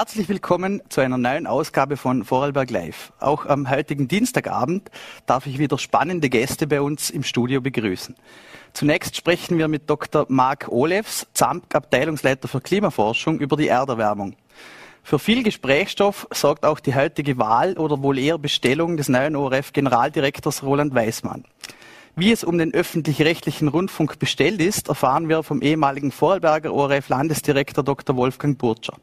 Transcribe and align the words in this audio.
Herzlich 0.00 0.30
willkommen 0.30 0.80
zu 0.88 1.02
einer 1.02 1.18
neuen 1.18 1.46
Ausgabe 1.46 1.98
von 1.98 2.24
Vorarlberg 2.24 2.70
Live. 2.70 3.12
Auch 3.20 3.44
am 3.44 3.68
heutigen 3.68 4.08
Dienstagabend 4.08 4.90
darf 5.26 5.46
ich 5.46 5.58
wieder 5.58 5.76
spannende 5.76 6.30
Gäste 6.30 6.66
bei 6.66 6.80
uns 6.80 7.10
im 7.10 7.22
Studio 7.22 7.60
begrüßen. 7.60 8.14
Zunächst 8.72 9.14
sprechen 9.14 9.58
wir 9.58 9.68
mit 9.68 9.90
Dr. 9.90 10.24
Marc 10.30 10.68
Olefs, 10.68 11.26
ZAMK 11.34 11.74
Abteilungsleiter 11.74 12.48
für 12.48 12.62
Klimaforschung, 12.62 13.40
über 13.40 13.58
die 13.58 13.68
Erderwärmung. 13.68 14.36
Für 15.02 15.18
viel 15.18 15.42
Gesprächsstoff 15.42 16.26
sorgt 16.32 16.64
auch 16.64 16.80
die 16.80 16.94
heutige 16.94 17.36
Wahl 17.36 17.76
oder 17.76 18.02
wohl 18.02 18.18
eher 18.18 18.38
Bestellung 18.38 18.96
des 18.96 19.10
neuen 19.10 19.36
ORF-Generaldirektors 19.36 20.62
Roland 20.62 20.94
Weismann. 20.94 21.44
Wie 22.16 22.32
es 22.32 22.42
um 22.42 22.56
den 22.56 22.72
öffentlich-rechtlichen 22.72 23.68
Rundfunk 23.68 24.18
bestellt 24.18 24.62
ist, 24.62 24.88
erfahren 24.88 25.28
wir 25.28 25.42
vom 25.42 25.60
ehemaligen 25.60 26.10
Vorarlberger 26.10 26.72
ORF-Landesdirektor 26.72 27.84
Dr. 27.84 28.16
Wolfgang 28.16 28.56
Burtscher. 28.56 28.96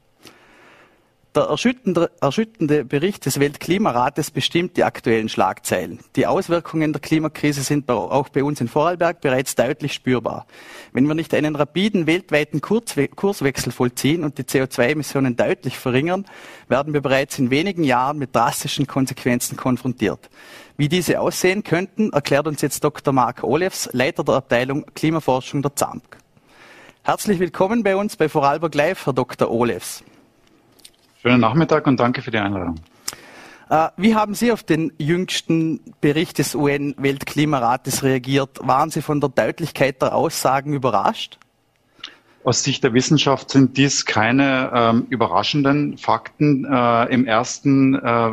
Der 1.38 1.44
erschütternde, 1.44 2.09
erschütternde 2.20 2.84
Bericht 2.84 3.27
des 3.27 3.40
Weltklimarates 3.40 4.32
bestimmt 4.32 4.76
die 4.76 4.84
aktuellen 4.84 5.30
Schlagzeilen. 5.30 6.00
Die 6.16 6.26
Auswirkungen 6.26 6.94
der 6.94 7.00
Klimakrise 7.00 7.62
sind 7.62 7.88
auch 7.91 8.30
bei 8.30 8.44
uns 8.44 8.60
in 8.60 8.68
Vorarlberg 8.68 9.22
bereits 9.22 9.54
deutlich 9.54 9.94
spürbar. 9.94 10.48
Wenn 10.94 11.05
wir 11.05 11.13
nicht 11.13 11.36
einen 11.36 11.55
rapiden 11.55 12.08
weltweiten 12.08 12.60
Kurswechsel 12.60 13.72
vollziehen 13.72 14.23
und 14.23 14.40
die 14.40 14.46
CO2-Emissionen 14.46 15.36
deutlich 15.36 15.77
verringern, 15.77 16.26
werden 16.70 16.94
wir 16.94 17.02
bereits 17.02 17.38
in 17.38 17.52
wenigen 17.52 17.84
Jahren 17.84 18.18
mit 18.18 18.35
drastischen 18.35 18.88
Konsequenzen 18.88 19.58
konfrontiert. 19.58 20.32
Wie 20.76 20.90
diese 20.90 21.20
aussehen 21.20 21.63
könnten, 21.63 22.13
erklärt 22.13 22.48
uns 22.48 22.63
jetzt 22.63 22.84
Dr. 22.84 23.13
Mark 23.13 23.44
Olefs, 23.44 23.88
Leiter 23.94 24.24
der 24.24 24.34
Abteilung 24.34 24.88
Klimaforschung 24.96 25.62
der 25.62 25.76
ZAMK. 25.76 26.18
Herzlich 27.04 27.38
willkommen 27.38 27.84
bei 27.84 27.96
uns 27.96 28.16
bei 28.16 28.27
Vorarlberg 28.27 28.74
Live, 28.74 29.05
Herr 29.05 29.13
Dr. 29.13 29.51
Olefs. 29.51 30.04
Schönen 31.27 31.41
Nachmittag 31.41 31.85
und 31.87 31.99
danke 31.99 32.21
für 32.21 32.31
die 32.31 32.37
Einladung. 32.37 32.75
Äh, 33.70 33.89
wie 33.97 34.15
haben 34.15 34.33
Sie 34.33 34.53
auf 34.53 34.63
den 34.63 34.93
jüngsten 34.97 35.81
Bericht 35.99 36.37
des 36.37 36.55
UN-Weltklimarates 36.55 38.03
reagiert? 38.03 38.59
Waren 38.61 38.91
Sie 38.91 39.01
von 39.01 39.20
der 39.20 39.29
Deutlichkeit 39.31 40.01
der 40.01 40.15
Aussagen 40.15 40.71
überrascht? 40.71 41.37
Aus 42.45 42.63
Sicht 42.63 42.81
der 42.85 42.93
Wissenschaft 42.93 43.49
sind 43.49 43.75
dies 43.75 44.05
keine 44.05 44.71
ähm, 44.73 45.07
überraschenden 45.09 45.98
Fakten. 45.98 46.63
Äh, 46.63 47.13
Im 47.13 47.25
ersten 47.25 47.95
äh, 47.95 48.29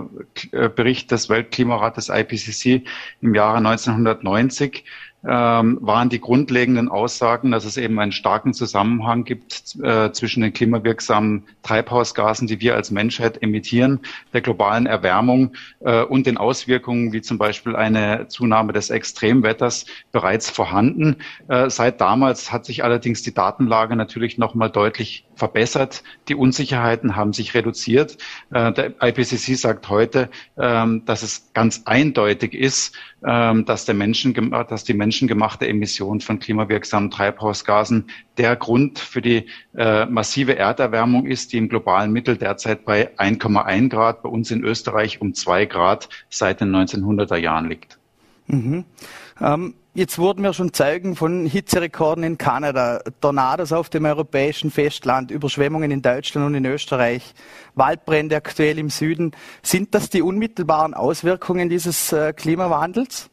äh 0.52 0.68
Bericht 0.68 1.10
des 1.10 1.28
Weltklimarates 1.28 2.10
IPCC 2.10 2.86
im 3.20 3.34
Jahre 3.34 3.56
1990 3.56 4.84
ähm, 5.26 5.78
waren 5.80 6.08
die 6.08 6.20
grundlegenden 6.20 6.88
Aussagen, 6.88 7.50
dass 7.50 7.64
es 7.64 7.76
eben 7.76 7.98
einen 7.98 8.12
starken 8.12 8.52
Zusammenhang 8.52 9.24
gibt 9.24 9.76
äh, 9.82 10.12
zwischen 10.12 10.42
den 10.42 10.52
klimawirksamen 10.52 11.44
Treibhausgasen, 11.62 12.46
die 12.46 12.60
wir 12.60 12.74
als 12.74 12.90
Menschheit 12.90 13.42
emittieren, 13.42 14.00
der 14.32 14.42
globalen 14.42 14.86
Erwärmung 14.86 15.52
äh, 15.80 16.02
und 16.02 16.26
den 16.26 16.36
Auswirkungen 16.36 17.12
wie 17.12 17.22
zum 17.22 17.38
Beispiel 17.38 17.74
eine 17.74 18.28
Zunahme 18.28 18.72
des 18.72 18.90
Extremwetters 18.90 19.86
bereits 20.12 20.50
vorhanden. 20.50 21.16
Äh, 21.48 21.70
seit 21.70 22.00
damals 22.00 22.52
hat 22.52 22.66
sich 22.66 22.84
allerdings 22.84 23.22
die 23.22 23.34
Datenlage 23.34 23.96
natürlich 23.96 24.38
noch 24.38 24.54
mal 24.54 24.68
deutlich 24.68 25.24
verbessert. 25.36 26.02
Die 26.28 26.34
Unsicherheiten 26.34 27.16
haben 27.16 27.32
sich 27.32 27.54
reduziert. 27.54 28.18
Äh, 28.52 28.72
der 28.72 28.94
IPCC 29.00 29.56
sagt 29.56 29.88
heute, 29.88 30.30
ähm, 30.58 31.04
dass 31.04 31.22
es 31.22 31.50
ganz 31.54 31.82
eindeutig 31.84 32.54
ist, 32.54 32.94
ähm, 33.24 33.64
dass, 33.64 33.84
der 33.84 33.94
Menschen, 33.94 34.34
dass 34.68 34.84
die 34.84 34.94
menschengemachte 34.94 35.66
Emission 35.66 36.20
von 36.20 36.38
klimawirksamen 36.38 37.10
Treibhausgasen 37.10 38.10
der 38.36 38.56
Grund 38.56 38.98
für 38.98 39.22
die 39.22 39.46
äh, 39.76 40.06
massive 40.06 40.56
Erderwärmung 40.56 41.26
ist, 41.26 41.52
die 41.52 41.58
im 41.58 41.68
globalen 41.68 42.12
Mittel 42.12 42.36
derzeit 42.36 42.84
bei 42.84 43.16
1,1 43.18 43.88
Grad, 43.88 44.22
bei 44.22 44.28
uns 44.28 44.50
in 44.50 44.64
Österreich 44.64 45.20
um 45.20 45.34
zwei 45.34 45.66
Grad 45.66 46.08
seit 46.28 46.60
den 46.60 46.74
1900er 46.74 47.36
Jahren 47.36 47.68
liegt. 47.68 47.98
Mhm. 48.46 48.84
Ähm 49.40 49.74
Jetzt 49.96 50.18
wurden 50.18 50.42
wir 50.42 50.52
schon 50.52 50.72
Zeugen 50.72 51.14
von 51.14 51.46
Hitzerekorden 51.46 52.24
in 52.24 52.36
Kanada, 52.36 53.00
Tornados 53.20 53.72
auf 53.72 53.88
dem 53.90 54.06
europäischen 54.06 54.72
Festland, 54.72 55.30
Überschwemmungen 55.30 55.92
in 55.92 56.02
Deutschland 56.02 56.48
und 56.48 56.56
in 56.56 56.64
Österreich, 56.64 57.32
Waldbrände 57.76 58.34
aktuell 58.34 58.80
im 58.80 58.90
Süden. 58.90 59.30
Sind 59.62 59.94
das 59.94 60.10
die 60.10 60.20
unmittelbaren 60.20 60.94
Auswirkungen 60.94 61.68
dieses 61.68 62.12
äh, 62.12 62.32
Klimawandels? 62.32 63.30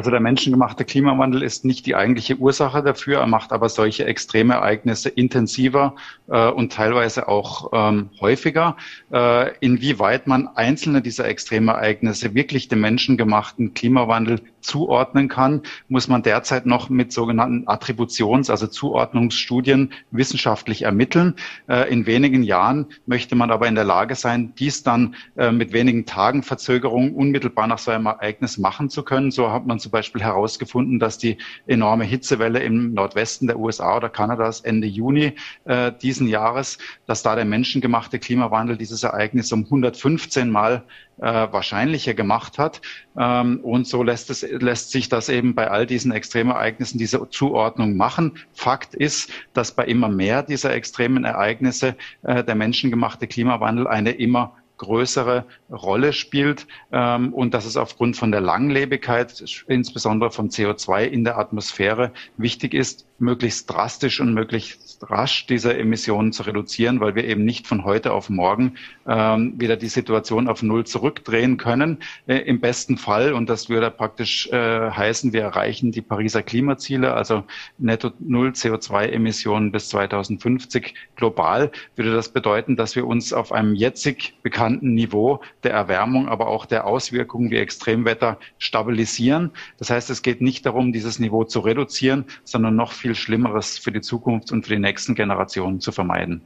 Also 0.00 0.10
der 0.10 0.20
menschengemachte 0.20 0.86
Klimawandel 0.86 1.42
ist 1.42 1.66
nicht 1.66 1.84
die 1.84 1.94
eigentliche 1.94 2.38
Ursache 2.38 2.82
dafür, 2.82 3.18
er 3.18 3.26
macht 3.26 3.52
aber 3.52 3.68
solche 3.68 4.06
Extremereignisse 4.06 5.10
intensiver 5.10 5.94
äh, 6.28 6.48
und 6.48 6.72
teilweise 6.72 7.28
auch 7.28 7.68
ähm, 7.74 8.08
häufiger. 8.18 8.78
Äh, 9.12 9.54
inwieweit 9.58 10.26
man 10.26 10.48
einzelne 10.54 11.02
dieser 11.02 11.26
Extremereignisse 11.26 12.32
wirklich 12.32 12.68
dem 12.68 12.80
menschengemachten 12.80 13.74
Klimawandel 13.74 14.40
zuordnen 14.62 15.28
kann, 15.28 15.62
muss 15.88 16.08
man 16.08 16.22
derzeit 16.22 16.66
noch 16.66 16.88
mit 16.88 17.12
sogenannten 17.12 17.66
Attributions-, 17.66 18.50
also 18.50 18.66
Zuordnungsstudien 18.66 19.92
wissenschaftlich 20.10 20.82
ermitteln. 20.82 21.34
Äh, 21.68 21.92
in 21.92 22.06
wenigen 22.06 22.42
Jahren 22.42 22.86
möchte 23.06 23.34
man 23.34 23.50
aber 23.50 23.68
in 23.68 23.74
der 23.74 23.84
Lage 23.84 24.14
sein, 24.14 24.54
dies 24.58 24.82
dann 24.82 25.14
äh, 25.36 25.52
mit 25.52 25.72
wenigen 25.72 26.06
Tagen 26.06 26.42
Verzögerung 26.42 27.14
unmittelbar 27.14 27.66
nach 27.66 27.78
so 27.78 27.90
einem 27.90 28.06
Ereignis 28.06 28.58
machen 28.58 28.88
zu 28.88 29.02
können. 29.02 29.30
So 29.30 29.52
hat 29.52 29.66
man 29.66 29.78
zum 29.90 29.98
Beispiel 29.98 30.22
herausgefunden, 30.22 31.00
dass 31.00 31.18
die 31.18 31.36
enorme 31.66 32.04
Hitzewelle 32.04 32.60
im 32.60 32.94
Nordwesten 32.94 33.48
der 33.48 33.58
USA 33.58 33.96
oder 33.96 34.08
Kanadas 34.08 34.60
Ende 34.60 34.86
Juni 34.86 35.32
äh, 35.64 35.90
diesen 36.00 36.28
Jahres, 36.28 36.78
dass 37.06 37.24
da 37.24 37.34
der 37.34 37.44
menschengemachte 37.44 38.20
Klimawandel 38.20 38.76
dieses 38.76 39.02
Ereignis 39.02 39.50
um 39.52 39.64
115 39.64 40.48
Mal 40.48 40.84
äh, 41.18 41.24
wahrscheinlicher 41.24 42.14
gemacht 42.14 42.56
hat. 42.58 42.80
Ähm, 43.18 43.58
und 43.64 43.88
so 43.88 44.04
lässt, 44.04 44.30
es, 44.30 44.42
lässt 44.42 44.92
sich 44.92 45.08
das 45.08 45.28
eben 45.28 45.56
bei 45.56 45.68
all 45.68 45.86
diesen 45.86 46.12
Extremereignissen, 46.12 46.98
diese 46.98 47.28
Zuordnung 47.28 47.96
machen. 47.96 48.38
Fakt 48.52 48.94
ist, 48.94 49.32
dass 49.54 49.72
bei 49.72 49.86
immer 49.86 50.08
mehr 50.08 50.44
dieser 50.44 50.72
extremen 50.72 51.24
Ereignisse 51.24 51.96
äh, 52.22 52.44
der 52.44 52.54
menschengemachte 52.54 53.26
Klimawandel 53.26 53.88
eine 53.88 54.12
immer 54.12 54.54
größere 54.80 55.44
Rolle 55.70 56.12
spielt 56.14 56.66
ähm, 56.90 57.34
und 57.34 57.52
dass 57.52 57.66
es 57.66 57.76
aufgrund 57.76 58.16
von 58.16 58.32
der 58.32 58.40
Langlebigkeit, 58.40 59.44
insbesondere 59.68 60.30
von 60.30 60.48
CO2 60.48 61.04
in 61.04 61.24
der 61.24 61.38
Atmosphäre, 61.38 62.12
wichtig 62.38 62.72
ist, 62.72 63.06
möglichst 63.20 63.70
drastisch 63.70 64.20
und 64.20 64.34
möglichst 64.34 64.90
rasch 65.02 65.46
diese 65.46 65.76
Emissionen 65.76 66.32
zu 66.32 66.42
reduzieren, 66.42 67.00
weil 67.00 67.14
wir 67.14 67.24
eben 67.24 67.44
nicht 67.44 67.66
von 67.66 67.84
heute 67.84 68.12
auf 68.12 68.28
morgen 68.28 68.74
ähm, 69.06 69.54
wieder 69.58 69.76
die 69.76 69.88
Situation 69.88 70.48
auf 70.48 70.62
Null 70.62 70.84
zurückdrehen 70.84 71.56
können. 71.56 71.98
Äh, 72.26 72.38
Im 72.38 72.60
besten 72.60 72.96
Fall, 72.96 73.32
und 73.32 73.48
das 73.48 73.68
würde 73.68 73.90
praktisch 73.90 74.48
äh, 74.48 74.90
heißen, 74.90 75.32
wir 75.32 75.42
erreichen 75.42 75.92
die 75.92 76.02
Pariser 76.02 76.42
Klimaziele, 76.42 77.14
also 77.14 77.44
netto 77.78 78.10
Null 78.18 78.50
CO2-Emissionen 78.50 79.72
bis 79.72 79.88
2050 79.90 80.94
global, 81.16 81.70
würde 81.96 82.12
das 82.12 82.30
bedeuten, 82.30 82.76
dass 82.76 82.96
wir 82.96 83.06
uns 83.06 83.32
auf 83.32 83.52
einem 83.52 83.74
jetzig 83.74 84.34
bekannten 84.42 84.94
Niveau 84.94 85.40
der 85.62 85.72
Erwärmung, 85.72 86.28
aber 86.28 86.48
auch 86.48 86.66
der 86.66 86.86
Auswirkungen 86.86 87.50
wie 87.50 87.56
Extremwetter 87.56 88.38
stabilisieren. 88.58 89.50
Das 89.78 89.90
heißt, 89.90 90.10
es 90.10 90.22
geht 90.22 90.40
nicht 90.40 90.66
darum, 90.66 90.92
dieses 90.92 91.18
Niveau 91.18 91.44
zu 91.44 91.60
reduzieren, 91.60 92.24
sondern 92.44 92.76
noch 92.76 92.92
viel 92.92 93.09
viel 93.10 93.14
Schlimmeres 93.16 93.78
für 93.78 93.90
die 93.90 94.00
Zukunft 94.00 94.52
und 94.52 94.66
für 94.66 94.74
die 94.74 94.80
nächsten 94.80 95.14
Generationen 95.14 95.80
zu 95.80 95.90
vermeiden. 95.90 96.42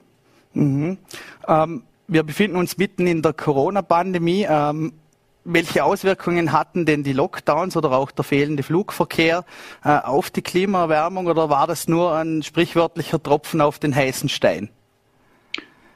Mhm. 0.55 0.99
Ähm, 1.47 1.83
wir 2.09 2.23
befinden 2.23 2.57
uns 2.57 2.79
mitten 2.79 3.07
in 3.07 3.21
der 3.23 3.35
Corona-Pandemie. 3.35 4.47
Ähm, 4.49 4.93
welche 5.45 5.85
Auswirkungen 5.85 6.53
hatten 6.53 6.87
denn 6.87 7.03
die 7.03 7.13
Lockdowns 7.13 7.77
oder 7.77 7.93
auch 7.93 8.11
der 8.11 8.25
fehlende 8.25 8.63
Flugverkehr 8.63 9.45
äh, 9.85 9.91
auf 9.91 10.31
die 10.31 10.41
Klimaerwärmung 10.41 11.27
oder 11.27 11.51
war 11.51 11.67
das 11.67 11.87
nur 11.87 12.15
ein 12.15 12.43
sprichwörtlicher 12.43 13.23
Tropfen 13.23 13.61
auf 13.61 13.79
den 13.79 13.95
heißen 13.95 14.31
Stein? 14.31 14.71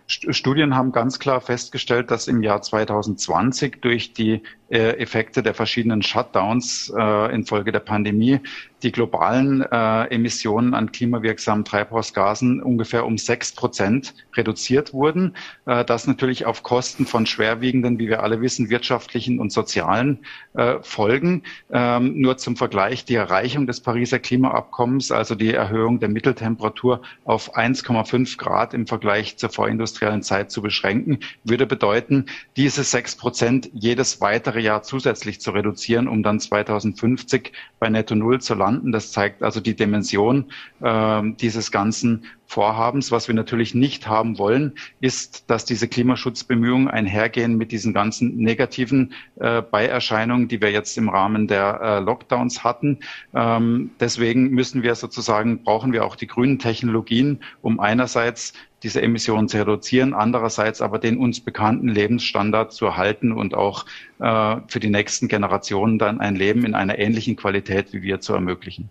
Studien 0.06 0.75
haben 0.75 0.93
ganz 0.93 1.19
klar 1.19 1.41
festgestellt, 1.41 2.11
dass 2.11 2.29
im 2.29 2.43
Jahr 2.43 2.61
2020 2.61 3.81
durch 3.81 4.12
die 4.12 4.43
Effekte 4.76 5.43
der 5.43 5.55
verschiedenen 5.55 6.03
Shutdowns 6.03 6.93
äh, 6.97 7.35
infolge 7.35 7.73
der 7.73 7.81
Pandemie 7.81 8.41
die 8.82 8.93
globalen 8.93 9.62
äh, 9.62 10.05
Emissionen 10.05 10.75
an 10.75 10.93
klimawirksamen 10.93 11.65
Treibhausgasen 11.65 12.62
ungefähr 12.62 13.06
um 13.06 13.19
sechs 13.19 13.53
Prozent 13.53 14.15
reduziert 14.37 14.93
wurden. 14.93 15.35
Äh, 15.67 15.85
das 15.85 16.06
natürlich 16.06 16.47
auf 16.47 16.62
Kosten 16.62 17.06
von 17.06 17.26
schwerwiegenden, 17.26 17.99
wie 17.99 18.09
wir 18.09 18.23
alle 18.23 18.41
wissen, 18.41 18.70
wirtschaftlichen 18.70 19.41
und 19.41 19.53
sozialen 19.53 20.20
äh, 20.55 20.76
Folgen. 20.82 21.43
Ähm, 21.73 22.21
nur 22.21 22.37
zum 22.37 22.56
Vergleich, 22.56 23.05
die 23.05 23.17
Erreichung 23.17 23.67
des 23.67 23.81
Pariser 23.81 24.19
Klimaabkommens, 24.19 25.11
also 25.11 25.35
die 25.35 25.53
Erhöhung 25.53 25.99
der 25.99 26.09
Mitteltemperatur 26.09 27.03
auf 27.25 27.56
1,5 27.56 28.38
Grad 28.38 28.75
im 28.75 28.87
Vergleich 28.87 29.37
zur 29.38 29.50
vorindustriellen 29.50 30.23
Zeit 30.23 30.50
zu 30.53 30.62
beschränken, 30.62 31.19
würde 31.43 31.67
bedeuten, 31.67 32.26
diese 32.56 32.85
sechs 32.85 33.17
Prozent 33.17 33.71
jedes 33.73 34.21
weitere 34.21 34.57
Jahr 34.58 34.82
zusätzlich 34.82 35.40
zu 35.40 35.50
reduzieren, 35.50 36.08
um 36.08 36.22
dann 36.22 36.40
2050 36.40 37.52
bei 37.78 37.88
Netto 37.88 38.14
Null 38.14 38.40
zu 38.40 38.55
landen. 38.55 38.93
Das 38.93 39.12
zeigt 39.12 39.43
also 39.43 39.60
die 39.60 39.75
Dimension 39.75 40.50
äh, 40.81 41.22
dieses 41.40 41.70
Ganzen 41.70 42.25
Vorhabens. 42.49 43.12
Was 43.12 43.29
wir 43.29 43.35
natürlich 43.35 43.75
nicht 43.75 44.09
haben 44.09 44.39
wollen, 44.39 44.73
ist, 45.00 45.50
dass 45.50 45.67
diese 45.67 45.87
Klimaschutzbemühungen 45.87 46.89
einhergehen 46.89 47.59
mit 47.59 47.73
diesen 47.73 47.93
ganzen 47.93 48.39
negativen 48.39 49.12
äh, 49.37 49.61
Beierscheinungen, 49.61 50.49
die 50.49 50.62
wir 50.62 50.71
jetzt 50.71 50.97
im 50.97 51.11
Rahmen 51.11 51.47
der 51.47 51.81
äh, 51.83 51.99
Lockdowns 52.00 52.65
hatten. 52.65 53.00
Ähm, 53.35 53.91
deswegen 54.00 54.49
müssen 54.49 54.83
wir 54.83 54.95
sozusagen, 54.95 55.62
brauchen 55.62 55.93
wir 55.93 56.06
auch 56.06 56.17
die 56.17 56.27
grünen 56.27 56.59
Technologien, 56.59 57.41
um 57.61 57.81
einerseits 57.81 58.55
diese 58.83 59.03
Emissionen 59.03 59.49
zu 59.49 59.59
reduzieren, 59.59 60.15
andererseits 60.15 60.81
aber 60.81 60.99
den 60.99 61.19
uns 61.19 61.41
bekannten 61.41 61.89
Lebensstandard 61.89 62.73
zu 62.73 62.87
erhalten 62.87 63.31
und 63.33 63.55
auch 63.55 63.85
äh, 64.21 64.56
für 64.69 64.81
die 64.81 64.89
nächsten 64.89 65.29
Generationen 65.29 65.99
dann 65.99 66.19
ein 66.19 66.35
Leben 66.35 66.65
in 66.65 66.75
einer 66.75 66.99
ähnlichen 66.99 67.37
Qualität 67.37 67.93
wie 67.93 68.00
wir 68.00 68.21
zu 68.21 68.33
ermöglichen. 68.33 68.89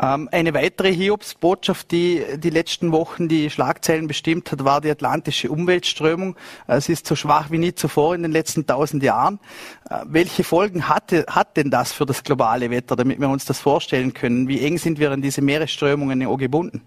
Ähm, 0.00 0.28
eine 0.32 0.54
weitere 0.54 0.92
Hiobsbotschaft, 0.92 1.90
die 1.90 2.24
die 2.36 2.50
letzten 2.50 2.90
Wochen 2.92 3.28
die 3.28 3.50
Schlagzeilen 3.50 4.06
bestimmt 4.06 4.50
hat, 4.50 4.64
war 4.64 4.80
die 4.80 4.90
atlantische 4.90 5.50
Umweltströmung. 5.50 6.36
Es 6.66 6.88
ist 6.88 7.06
so 7.06 7.14
schwach 7.14 7.50
wie 7.50 7.58
nie 7.58 7.74
zuvor 7.74 8.14
in 8.14 8.22
den 8.22 8.32
letzten 8.32 8.66
tausend 8.66 9.02
Jahren. 9.02 9.38
Äh, 9.90 10.00
welche 10.06 10.42
Folgen 10.42 10.88
hatte, 10.88 11.26
hat 11.28 11.56
denn 11.56 11.70
das 11.70 11.92
für 11.92 12.06
das 12.06 12.24
globale 12.24 12.70
Wetter, 12.70 12.96
damit 12.96 13.20
wir 13.20 13.28
uns 13.28 13.44
das 13.44 13.60
vorstellen 13.60 14.14
können? 14.14 14.48
Wie 14.48 14.60
eng 14.60 14.78
sind 14.78 14.98
wir 14.98 15.10
an 15.10 15.20
diese 15.20 15.42
Meeresströmungen 15.42 16.20
gebunden? 16.38 16.82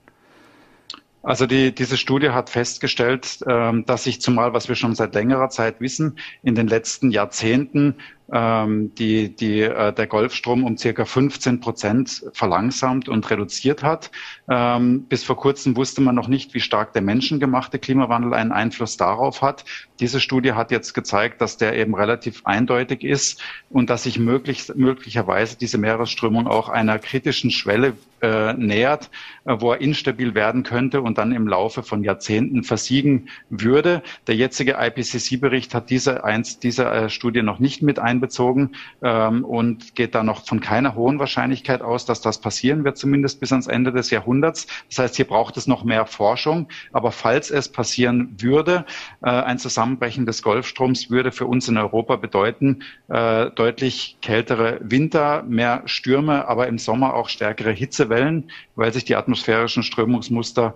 Also 1.24 1.48
die, 1.48 1.74
diese 1.74 1.96
Studie 1.96 2.32
hat 2.32 2.50
festgestellt, 2.50 3.40
ähm, 3.48 3.86
dass 3.86 4.04
sich 4.04 4.20
zumal, 4.20 4.54
was 4.54 4.68
wir 4.68 4.76
schon 4.76 4.94
seit 4.94 5.16
längerer 5.16 5.50
Zeit 5.50 5.80
wissen, 5.80 6.18
in 6.44 6.54
den 6.54 6.68
letzten 6.68 7.12
Jahrzehnten 7.12 7.96
ähm, 8.30 8.94
die, 8.96 9.34
die, 9.34 9.62
äh, 9.62 9.94
der 9.94 10.08
Golfstrom 10.08 10.66
um 10.66 10.78
circa 10.78 11.06
15 11.06 11.62
Prozent 11.62 12.26
verlangsamt 12.34 13.08
und 13.08 13.30
reduziert 13.30 13.84
hat. 13.84 14.12
Ähm, 14.50 15.04
bis 15.04 15.24
vor 15.24 15.38
kurzem 15.38 15.78
wusste 15.78 16.02
man 16.02 16.16
noch 16.16 16.28
nicht, 16.28 16.54
wie 16.54 16.60
stark 16.60 16.92
der 16.92 17.02
menschengemachte 17.02 17.80
Klimawandel 17.80 18.34
einen 18.34 18.52
Einfluss 18.52 18.98
darauf 18.98 19.42
hat. 19.42 19.64
Diese 20.02 20.20
Studie 20.20 20.54
hat 20.54 20.72
jetzt 20.72 20.94
gezeigt, 20.94 21.40
dass 21.40 21.56
der 21.56 21.78
eben 21.78 21.96
relativ 21.96 22.42
eindeutig 22.46 23.04
ist 23.04 23.42
und 23.70 23.90
dass 23.90 24.04
sich 24.04 24.20
möglich, 24.20 24.72
möglicherweise 24.76 25.58
diese 25.58 25.78
Meeresströmung 25.78 26.48
auch 26.48 26.68
einer 26.68 27.00
kritischen 27.00 27.50
Schwelle 27.50 27.94
äh, 28.24 28.54
nähert, 28.54 29.12
äh, 29.44 29.58
wo 29.60 29.74
er 29.74 29.82
instabil 29.82 30.34
werden 30.34 30.64
könnte 30.64 31.02
und 31.02 31.18
dann 31.18 31.34
im 31.34 31.46
Laufe 31.46 31.84
von 31.84 32.06
Jahrzehnten 32.06 32.64
versiegen 32.64 33.28
würde. 33.50 34.02
Der 34.28 34.36
jetzige 34.36 34.78
IPCC-Bericht 34.80 35.76
hat 35.76 35.90
diese, 35.90 36.24
eins, 36.24 36.58
diese 36.58 36.86
äh, 36.86 37.10
Studie 37.10 37.42
noch 37.42 37.60
nicht 37.60 37.82
mit 37.82 38.00
einbezogen 38.00 38.72
ähm, 39.02 39.44
und 39.44 39.96
geht 39.96 40.16
da 40.16 40.24
noch 40.24 40.46
von 40.46 40.62
keiner 40.62 40.96
hohen 40.96 41.20
Wahrscheinlichkeit 41.20 41.82
aus, 41.82 42.06
dass 42.06 42.22
das 42.22 42.40
passieren 42.40 42.86
wird, 42.86 42.98
zumindest 42.98 43.42
bis 43.42 43.52
ans 43.52 43.68
Ende 43.68 43.92
des 43.92 44.10
Jahrhunderts. 44.10 44.68
Das 44.88 45.00
heißt, 45.00 45.16
hier 45.18 45.28
braucht 45.28 45.58
es 45.58 45.68
noch 45.68 45.84
mehr 45.84 46.06
Forschung. 46.06 46.70
Aber 46.94 47.12
falls 47.12 47.52
es 47.52 47.68
passieren 47.68 48.38
würde, 48.40 48.86
ein 49.22 49.58
Zusammenbrechen 49.58 50.26
des 50.26 50.42
Golfstroms 50.44 51.10
würde 51.10 51.32
für 51.32 51.46
uns 51.46 51.68
in 51.68 51.78
Europa 51.78 52.16
bedeuten, 52.16 52.84
deutlich 53.08 54.18
kältere 54.22 54.80
Winter, 54.82 55.44
mehr 55.44 55.82
Stürme, 55.86 56.48
aber 56.48 56.68
im 56.68 56.78
Sommer 56.78 57.14
auch 57.16 57.30
stärkere 57.30 57.72
Hitze 57.72 58.10
Wellen, 58.14 58.52
weil 58.76 58.94
sich 58.94 59.06
die 59.06 59.16
atmosphärischen 59.16 59.82
Strömungsmuster 59.82 60.76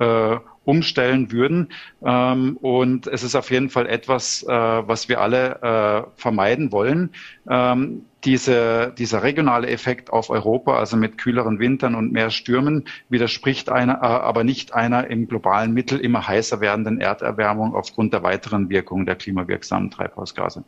äh, 0.00 0.36
umstellen 0.64 1.30
würden. 1.30 1.68
Ähm, 2.04 2.56
und 2.60 3.06
es 3.06 3.22
ist 3.22 3.34
auf 3.34 3.50
jeden 3.50 3.70
Fall 3.70 3.86
etwas, 3.86 4.42
äh, 4.42 4.48
was 4.48 5.08
wir 5.08 5.20
alle 5.20 5.62
äh, 5.62 6.20
vermeiden 6.20 6.72
wollen. 6.72 7.10
Ähm, 7.48 8.02
diese, 8.24 8.92
dieser 8.96 9.22
regionale 9.22 9.68
Effekt 9.68 10.12
auf 10.12 10.30
Europa, 10.30 10.78
also 10.78 10.96
mit 10.96 11.18
kühleren 11.18 11.58
Wintern 11.58 11.94
und 11.94 12.12
mehr 12.12 12.30
Stürmen, 12.30 12.84
widerspricht 13.08 13.68
einer, 13.68 13.94
äh, 13.94 14.06
aber 14.06 14.44
nicht 14.44 14.74
einer 14.74 15.08
im 15.08 15.26
globalen 15.28 15.72
Mittel 15.72 15.98
immer 15.98 16.26
heißer 16.26 16.60
werdenden 16.60 17.00
Erderwärmung 17.00 17.74
aufgrund 17.74 18.12
der 18.12 18.22
weiteren 18.22 18.68
Wirkung 18.68 19.06
der 19.06 19.16
klimawirksamen 19.16 19.90
Treibhausgase 19.90 20.64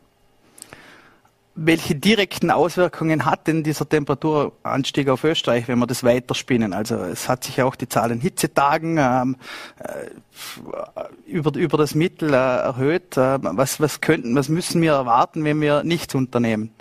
welche 1.55 1.95
direkten 1.95 2.51
Auswirkungen 2.51 3.25
hat 3.25 3.47
denn 3.47 3.63
dieser 3.63 3.87
Temperaturanstieg 3.87 5.07
auf 5.07 5.23
Österreich, 5.23 5.69
wenn 5.69 5.79
wir 5.79 5.87
das 5.87 6.03
weiterspinnen? 6.03 6.73
Also 6.73 6.95
es 6.97 7.29
hat 7.29 7.45
sich 7.45 7.61
auch 7.61 7.75
die 7.75 7.87
Zahl 7.87 8.11
an 8.11 8.19
Hitzetagen 8.19 8.97
ähm, 8.99 9.37
äh, 9.79 11.31
über, 11.31 11.57
über 11.57 11.77
das 11.77 11.95
Mittel 11.95 12.33
äh, 12.33 12.35
erhöht. 12.35 13.15
Äh, 13.15 13.39
was, 13.41 13.79
was 13.79 14.01
könnten, 14.01 14.35
was 14.35 14.49
müssen 14.49 14.81
wir 14.81 14.91
erwarten, 14.91 15.45
wenn 15.45 15.61
wir 15.61 15.83
nichts 15.83 16.13
unternehmen? 16.13 16.74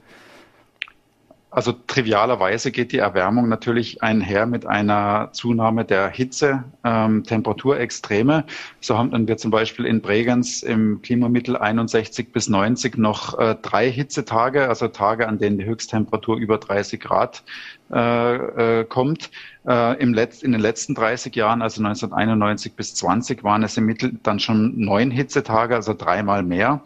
Also 1.54 1.70
trivialerweise 1.70 2.72
geht 2.72 2.90
die 2.90 2.98
Erwärmung 2.98 3.48
natürlich 3.48 4.02
einher 4.02 4.44
mit 4.44 4.66
einer 4.66 5.28
Zunahme 5.30 5.84
der 5.84 6.08
Hitze, 6.08 6.64
ähm, 6.82 7.22
Temperaturextreme. 7.22 8.44
So 8.80 8.98
haben 8.98 9.28
wir 9.28 9.36
zum 9.36 9.52
Beispiel 9.52 9.86
in 9.86 10.00
Bregenz 10.00 10.64
im 10.64 11.00
Klimamittel 11.00 11.56
61 11.56 12.32
bis 12.32 12.48
90 12.48 12.98
noch 12.98 13.38
äh, 13.38 13.54
drei 13.62 13.88
Hitzetage, 13.88 14.68
also 14.68 14.88
Tage, 14.88 15.28
an 15.28 15.38
denen 15.38 15.56
die 15.56 15.64
Höchsttemperatur 15.64 16.38
über 16.38 16.58
30 16.58 16.98
Grad 16.98 17.44
äh, 17.92 18.80
äh, 18.80 18.84
kommt. 18.84 19.30
Äh, 19.66 20.00
im 20.00 20.14
Letz-, 20.14 20.42
in 20.42 20.52
den 20.52 20.60
letzten 20.60 20.94
30 20.94 21.34
Jahren, 21.36 21.62
also 21.62 21.82
1991 21.82 22.74
bis 22.74 22.94
20, 22.94 23.44
waren 23.44 23.62
es 23.62 23.76
im 23.76 23.86
Mittel 23.86 24.12
dann 24.22 24.40
schon 24.40 24.78
neun 24.78 25.10
Hitzetage, 25.10 25.74
also 25.74 25.94
dreimal 25.94 26.42
mehr. 26.42 26.82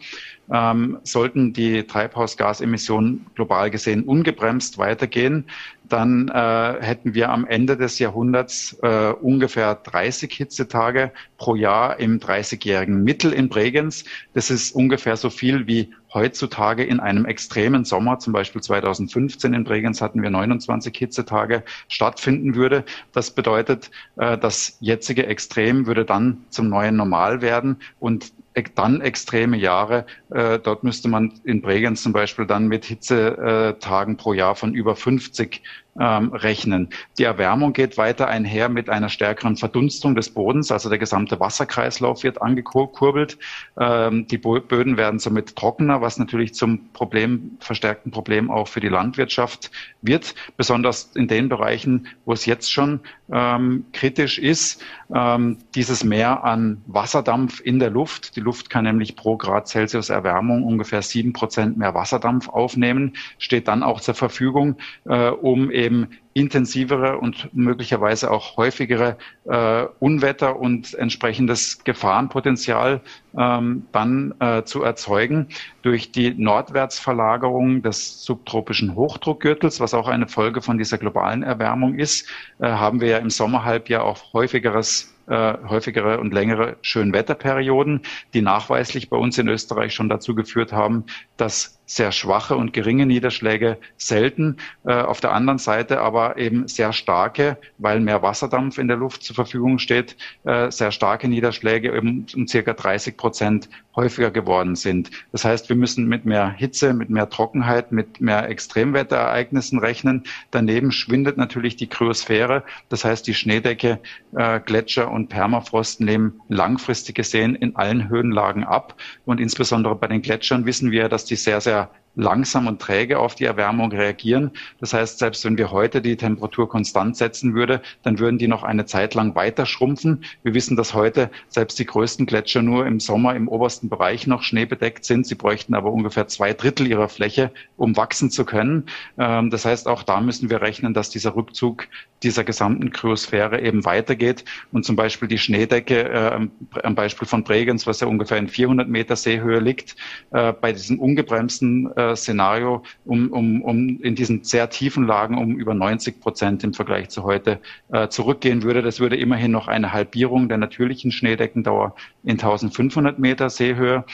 Ähm, 0.51 0.97
sollten 1.03 1.53
die 1.53 1.83
Treibhausgasemissionen 1.83 3.27
global 3.35 3.69
gesehen 3.69 4.03
ungebremst 4.03 4.77
weitergehen, 4.77 5.45
dann 5.89 6.29
äh, 6.29 6.77
hätten 6.81 7.13
wir 7.13 7.29
am 7.29 7.45
Ende 7.45 7.75
des 7.75 7.99
Jahrhunderts 7.99 8.77
äh, 8.81 9.11
ungefähr 9.11 9.75
30 9.75 10.31
Hitzetage 10.33 11.11
pro 11.37 11.55
Jahr 11.55 11.99
im 11.99 12.19
30-jährigen 12.19 13.03
Mittel 13.03 13.33
in 13.33 13.49
Bregenz. 13.49 14.05
Das 14.33 14.49
ist 14.49 14.73
ungefähr 14.73 15.17
so 15.17 15.29
viel 15.29 15.67
wie 15.67 15.93
heutzutage 16.13 16.83
in 16.83 16.99
einem 16.99 17.25
extremen 17.25 17.85
Sommer, 17.85 18.19
zum 18.19 18.33
Beispiel 18.33 18.61
2015 18.61 19.53
in 19.53 19.63
Bregenz 19.63 20.01
hatten 20.01 20.21
wir 20.21 20.29
29 20.29 20.95
Hitzetage, 20.95 21.63
stattfinden 21.87 22.55
würde. 22.55 22.83
Das 23.11 23.31
bedeutet, 23.31 23.91
äh, 24.17 24.37
das 24.37 24.77
jetzige 24.79 25.27
Extrem 25.27 25.87
würde 25.87 26.05
dann 26.05 26.45
zum 26.49 26.69
neuen 26.69 26.95
Normal 26.95 27.41
werden 27.41 27.77
und 27.99 28.31
dann 28.75 29.01
extreme 29.01 29.57
Jahre. 29.57 30.05
Äh, 30.29 30.59
dort 30.59 30.83
müsste 30.83 31.07
man 31.07 31.33
in 31.43 31.61
Bregenz 31.61 32.03
zum 32.03 32.13
Beispiel 32.13 32.45
dann 32.45 32.67
mit 32.67 32.85
Hitzetagen 32.85 34.17
pro 34.17 34.33
Jahr 34.33 34.55
von 34.55 34.73
über 34.73 34.95
50 34.95 35.61
ähm, 35.99 36.33
rechnen. 36.33 36.89
Die 37.17 37.23
Erwärmung 37.23 37.73
geht 37.73 37.97
weiter 37.97 38.27
einher 38.27 38.69
mit 38.69 38.89
einer 38.89 39.09
stärkeren 39.09 39.57
Verdunstung 39.57 40.15
des 40.15 40.29
Bodens, 40.29 40.71
also 40.71 40.89
der 40.89 40.97
gesamte 40.97 41.39
Wasserkreislauf 41.39 42.23
wird 42.23 42.41
angekurbelt. 42.41 43.37
Ähm, 43.79 44.27
die 44.27 44.37
Böden 44.37 44.97
werden 44.97 45.19
somit 45.19 45.55
trockener, 45.55 46.01
was 46.01 46.17
natürlich 46.17 46.53
zum 46.53 46.91
Problem, 46.93 47.57
verstärkten 47.59 48.11
Problem 48.11 48.49
auch 48.49 48.67
für 48.67 48.79
die 48.79 48.87
Landwirtschaft 48.87 49.71
wird, 50.01 50.35
besonders 50.55 51.11
in 51.15 51.27
den 51.27 51.49
Bereichen, 51.49 52.07
wo 52.25 52.33
es 52.33 52.45
jetzt 52.45 52.71
schon 52.71 53.01
ähm, 53.31 53.85
kritisch 53.93 54.39
ist. 54.39 54.81
Ähm, 55.13 55.57
dieses 55.75 56.03
Mehr 56.03 56.43
an 56.43 56.81
Wasserdampf 56.85 57.61
in 57.61 57.79
der 57.79 57.89
Luft. 57.89 58.35
Die 58.35 58.41
Luft 58.41 58.69
kann 58.69 58.83
nämlich 58.85 59.15
pro 59.15 59.37
Grad 59.37 59.67
Celsius 59.67 60.09
Erwärmung 60.09 60.63
ungefähr 60.63 61.01
sieben 61.01 61.33
Prozent 61.33 61.77
mehr 61.77 61.93
Wasserdampf 61.93 62.47
aufnehmen, 62.49 63.13
steht 63.37 63.67
dann 63.67 63.83
auch 63.83 64.01
zur 64.01 64.13
Verfügung, 64.13 64.77
äh, 65.05 65.29
um 65.29 65.71
eben 65.71 65.88
intensivere 66.33 67.17
und 67.17 67.49
möglicherweise 67.53 68.31
auch 68.31 68.57
häufigere 68.57 69.17
äh, 69.45 69.85
Unwetter 69.99 70.59
und 70.59 70.93
entsprechendes 70.93 71.83
Gefahrenpotenzial 71.83 73.01
ähm, 73.37 73.87
dann 73.91 74.33
äh, 74.39 74.63
zu 74.63 74.83
erzeugen. 74.83 75.47
Durch 75.81 76.11
die 76.11 76.33
Nordwärtsverlagerung 76.33 77.81
des 77.81 78.23
subtropischen 78.23 78.95
Hochdruckgürtels, 78.95 79.79
was 79.79 79.93
auch 79.93 80.07
eine 80.07 80.27
Folge 80.27 80.61
von 80.61 80.77
dieser 80.77 80.97
globalen 80.97 81.43
Erwärmung 81.43 81.95
ist, 81.95 82.27
äh, 82.59 82.67
haben 82.67 83.01
wir 83.01 83.09
ja 83.09 83.17
im 83.17 83.29
Sommerhalbjahr 83.29 84.03
auch 84.03 84.33
häufigeres 84.33 85.13
äh, 85.29 85.57
häufigere 85.67 86.19
und 86.19 86.33
längere 86.33 86.77
Schönwetterperioden, 86.81 88.01
die 88.33 88.41
nachweislich 88.41 89.09
bei 89.09 89.17
uns 89.17 89.37
in 89.37 89.47
Österreich 89.47 89.93
schon 89.93 90.09
dazu 90.09 90.33
geführt 90.33 90.73
haben, 90.73 91.05
dass 91.37 91.78
sehr 91.89 92.11
schwache 92.11 92.55
und 92.55 92.71
geringe 92.71 93.07
Niederschläge 93.07 93.77
selten, 93.97 94.57
äh, 94.85 94.93
auf 94.93 95.21
der 95.21 95.33
anderen 95.33 95.57
Seite 95.57 96.01
aber 96.01 96.37
eben 96.37 96.67
sehr 96.67 96.93
starke, 96.93 97.57
weil 97.79 97.99
mehr 97.99 98.21
Wasserdampf 98.21 98.77
in 98.77 98.87
der 98.87 98.95
Luft 98.97 99.23
zur 99.23 99.35
Verfügung 99.35 99.79
steht, 99.79 100.15
äh, 100.43 100.69
sehr 100.69 100.91
starke 100.91 101.27
Niederschläge 101.27 101.91
eben 101.91 102.27
um 102.35 102.47
circa 102.47 102.73
30 102.73 103.17
Prozent 103.17 103.69
häufiger 103.95 104.29
geworden 104.29 104.75
sind. 104.75 105.09
Das 105.31 105.43
heißt, 105.45 105.67
wir 105.69 105.75
müssen 105.75 106.07
mit 106.07 106.25
mehr 106.25 106.51
Hitze, 106.51 106.93
mit 106.93 107.09
mehr 107.09 107.27
Trockenheit, 107.27 107.91
mit 107.91 108.21
mehr 108.21 108.47
Extremwetterereignissen 108.47 109.79
rechnen. 109.79 110.25
Daneben 110.51 110.91
schwindet 110.91 111.37
natürlich 111.37 111.75
die 111.75 111.87
Kryosphäre, 111.87 112.63
das 112.89 113.03
heißt 113.03 113.25
die 113.25 113.33
Schneedecke, 113.33 113.99
äh, 114.35 114.59
Gletscher 114.59 115.09
und 115.09 115.29
Permafrost 115.29 116.01
nehmen 116.01 116.39
langfristig 116.49 117.15
gesehen 117.15 117.55
in 117.55 117.75
allen 117.75 118.09
Höhenlagen 118.09 118.63
ab. 118.63 118.93
Und 119.25 119.39
insbesondere 119.39 119.95
bei 119.95 120.05
den 120.05 120.21
Gletschern 120.21 120.67
wissen 120.67 120.91
wir, 120.91 121.09
dass 121.09 121.25
die 121.25 121.35
sehr, 121.35 121.61
sehr 121.61 121.78
우리가 121.79 121.91
langsam 122.15 122.67
und 122.67 122.81
träge 122.81 123.19
auf 123.19 123.35
die 123.35 123.45
Erwärmung 123.45 123.91
reagieren. 123.91 124.51
Das 124.79 124.93
heißt, 124.93 125.19
selbst 125.19 125.45
wenn 125.45 125.57
wir 125.57 125.71
heute 125.71 126.01
die 126.01 126.17
Temperatur 126.17 126.67
konstant 126.67 127.17
setzen 127.17 127.53
würde, 127.53 127.81
dann 128.03 128.19
würden 128.19 128.37
die 128.37 128.47
noch 128.47 128.63
eine 128.63 128.85
Zeit 128.85 129.13
lang 129.13 129.35
weiter 129.35 129.65
schrumpfen. 129.65 130.23
Wir 130.43 130.53
wissen, 130.53 130.75
dass 130.75 130.93
heute 130.93 131.29
selbst 131.47 131.79
die 131.79 131.85
größten 131.85 132.25
Gletscher 132.25 132.61
nur 132.61 132.85
im 132.85 132.99
Sommer 132.99 133.35
im 133.35 133.47
obersten 133.47 133.89
Bereich 133.89 134.27
noch 134.27 134.43
schneebedeckt 134.43 135.05
sind. 135.05 135.27
Sie 135.27 135.35
bräuchten 135.35 135.73
aber 135.75 135.91
ungefähr 135.91 136.27
zwei 136.27 136.53
Drittel 136.53 136.87
ihrer 136.87 137.09
Fläche, 137.09 137.51
um 137.77 137.95
wachsen 137.95 138.29
zu 138.29 138.45
können. 138.45 138.85
Ähm, 139.17 139.49
das 139.49 139.65
heißt, 139.65 139.87
auch 139.87 140.03
da 140.03 140.19
müssen 140.21 140.49
wir 140.49 140.61
rechnen, 140.61 140.93
dass 140.93 141.09
dieser 141.09 141.35
Rückzug 141.35 141.87
dieser 142.23 142.43
gesamten 142.43 142.91
Kryosphäre 142.91 143.61
eben 143.61 143.85
weitergeht 143.85 144.43
und 144.71 144.83
zum 144.83 144.95
Beispiel 144.95 145.27
die 145.27 145.37
Schneedecke 145.37 146.09
äh, 146.09 146.47
am 146.83 146.95
Beispiel 146.95 147.27
von 147.27 147.43
Bregenz, 147.43 147.87
was 147.87 148.01
ja 148.01 148.07
ungefähr 148.07 148.37
in 148.37 148.47
400 148.49 148.89
Meter 148.89 149.15
Seehöhe 149.15 149.59
liegt, 149.59 149.95
äh, 150.31 150.51
bei 150.53 150.73
diesem 150.73 150.99
ungebremsten 150.99 151.89
äh, 151.99 152.15
Szenario 152.15 152.83
um, 153.05 153.31
um, 153.31 153.61
um 153.61 154.01
in 154.01 154.15
diesen 154.15 154.43
sehr 154.43 154.69
tiefen 154.69 155.05
Lagen 155.05 155.37
um 155.37 155.57
über 155.57 155.73
90 155.73 156.19
Prozent 156.21 156.63
im 156.63 156.73
Vergleich 156.73 157.09
zu 157.09 157.23
heute 157.23 157.59
äh, 157.91 158.07
zurückgehen 158.07 158.63
würde. 158.63 158.81
Das 158.81 158.99
würde 158.99 159.17
immerhin 159.17 159.51
noch 159.51 159.67
eine 159.67 159.91
Halbierung 159.91 160.47
der 160.47 160.57
natürlichen 160.57 161.11
Schneedeckendauer 161.11 161.95
in 162.23 162.31
1500 162.31 163.19
Meter 163.19 163.49
Seehöhe 163.49 164.05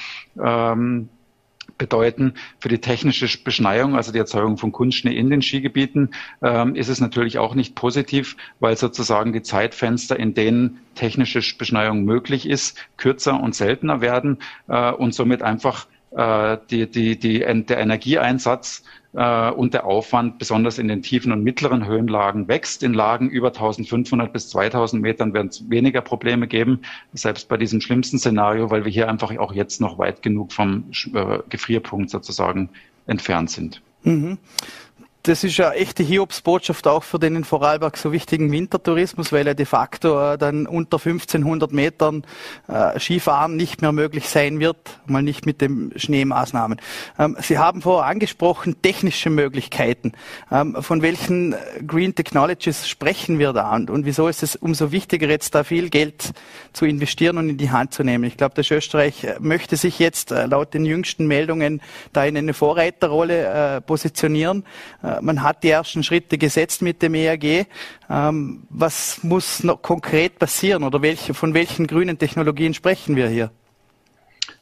ähm, 0.43 1.09
bedeuten. 1.77 2.33
Für 2.59 2.69
die 2.69 2.79
technische 2.79 3.27
Beschneiung, 3.43 3.95
also 3.95 4.11
die 4.11 4.19
Erzeugung 4.19 4.57
von 4.57 4.71
Kunstschnee 4.71 5.15
in 5.15 5.29
den 5.29 5.41
Skigebieten, 5.41 6.11
ähm, 6.41 6.75
ist 6.75 6.89
es 6.89 7.01
natürlich 7.01 7.37
auch 7.37 7.55
nicht 7.55 7.75
positiv, 7.75 8.37
weil 8.59 8.77
sozusagen 8.77 9.33
die 9.33 9.41
Zeitfenster, 9.41 10.17
in 10.17 10.33
denen 10.33 10.79
technische 10.95 11.41
Beschneiung 11.57 12.05
möglich 12.05 12.47
ist, 12.47 12.77
kürzer 12.97 13.41
und 13.41 13.55
seltener 13.55 14.01
werden 14.01 14.39
äh, 14.67 14.91
und 14.91 15.13
somit 15.13 15.41
einfach 15.41 15.87
äh, 16.11 16.57
die, 16.69 16.89
die, 16.89 17.19
die, 17.19 17.39
der 17.39 17.77
Energieeinsatz 17.77 18.83
äh, 19.13 19.49
und 19.51 19.73
der 19.73 19.85
Aufwand 19.85 20.39
besonders 20.39 20.77
in 20.77 20.87
den 20.87 21.01
tiefen 21.01 21.31
und 21.31 21.43
mittleren 21.43 21.85
Höhenlagen 21.85 22.47
wächst. 22.47 22.83
In 22.83 22.93
Lagen 22.93 23.29
über 23.29 23.47
1500 23.47 24.31
bis 24.31 24.49
2000 24.49 25.01
Metern 25.01 25.33
werden 25.33 25.49
es 25.49 25.69
weniger 25.69 26.01
Probleme 26.01 26.47
geben, 26.47 26.81
selbst 27.13 27.47
bei 27.47 27.57
diesem 27.57 27.81
schlimmsten 27.81 28.19
Szenario, 28.19 28.69
weil 28.71 28.85
wir 28.85 28.91
hier 28.91 29.09
einfach 29.09 29.35
auch 29.37 29.53
jetzt 29.53 29.81
noch 29.81 29.97
weit 29.97 30.21
genug 30.21 30.51
vom 30.51 30.85
äh, 31.13 31.39
Gefrierpunkt 31.49 32.09
sozusagen 32.09 32.69
entfernt 33.07 33.51
sind. 33.51 33.81
Mhm 34.03 34.37
das 35.27 35.43
ist 35.43 35.57
ja 35.57 35.71
echte 35.71 36.03
Hiobsbotschaft 36.03 36.85
auch 36.87 37.03
für 37.03 37.17
den 37.17 37.35
in 37.35 37.43
Vorarlberg 37.43 37.97
so 37.97 38.11
wichtigen 38.11 38.51
Wintertourismus, 38.51 39.31
weil 39.31 39.47
er 39.47 39.55
de 39.55 39.65
facto 39.65 40.33
äh, 40.33 40.37
dann 40.37 40.67
unter 40.67 40.97
1500 40.97 41.71
Metern 41.71 42.23
äh, 42.67 42.99
Skifahren 42.99 43.55
nicht 43.55 43.81
mehr 43.81 43.91
möglich 43.91 44.29
sein 44.29 44.59
wird, 44.59 44.77
mal 45.07 45.23
nicht 45.23 45.45
mit 45.47 45.61
den 45.61 45.91
Schneemaßnahmen. 45.95 46.79
Ähm, 47.17 47.37
Sie 47.41 47.57
haben 47.57 47.81
vorher 47.81 48.07
angesprochen, 48.07 48.81
technische 48.83 49.31
Möglichkeiten. 49.31 50.11
Ähm, 50.51 50.77
von 50.79 51.01
welchen 51.01 51.53
äh, 51.53 51.57
Green 51.85 52.13
Technologies 52.13 52.87
sprechen 52.87 53.39
wir 53.39 53.51
da 53.51 53.75
und, 53.75 54.05
wieso 54.05 54.27
ist 54.27 54.43
es 54.43 54.55
umso 54.55 54.91
wichtiger, 54.91 55.27
jetzt 55.27 55.55
da 55.55 55.63
viel 55.63 55.89
Geld 55.89 56.33
zu 56.73 56.85
investieren 56.85 57.39
und 57.39 57.49
in 57.49 57.57
die 57.57 57.71
Hand 57.71 57.93
zu 57.93 58.03
nehmen? 58.03 58.25
Ich 58.25 58.37
glaube, 58.37 58.53
das 58.55 58.69
Österreich 58.69 59.25
möchte 59.39 59.75
sich 59.75 59.97
jetzt 59.97 60.29
laut 60.29 60.75
den 60.75 60.85
jüngsten 60.85 61.25
Meldungen 61.25 61.81
da 62.13 62.25
in 62.25 62.37
eine 62.37 62.53
Vorreiterrolle 62.53 63.81
positionieren 63.85 64.63
man 65.21 65.43
hat 65.43 65.63
die 65.63 65.69
ersten 65.69 66.03
Schritte 66.03 66.37
gesetzt 66.37 66.81
mit 66.81 67.01
dem 67.01 67.13
ERG. 67.13 67.65
Ähm, 68.09 68.63
was 68.69 69.23
muss 69.23 69.63
noch 69.63 69.81
konkret 69.81 70.39
passieren 70.39 70.83
oder 70.83 71.01
welche, 71.01 71.33
von 71.33 71.53
welchen 71.53 71.87
grünen 71.87 72.17
Technologien 72.17 72.73
sprechen 72.73 73.15
wir 73.15 73.29
hier? 73.29 73.51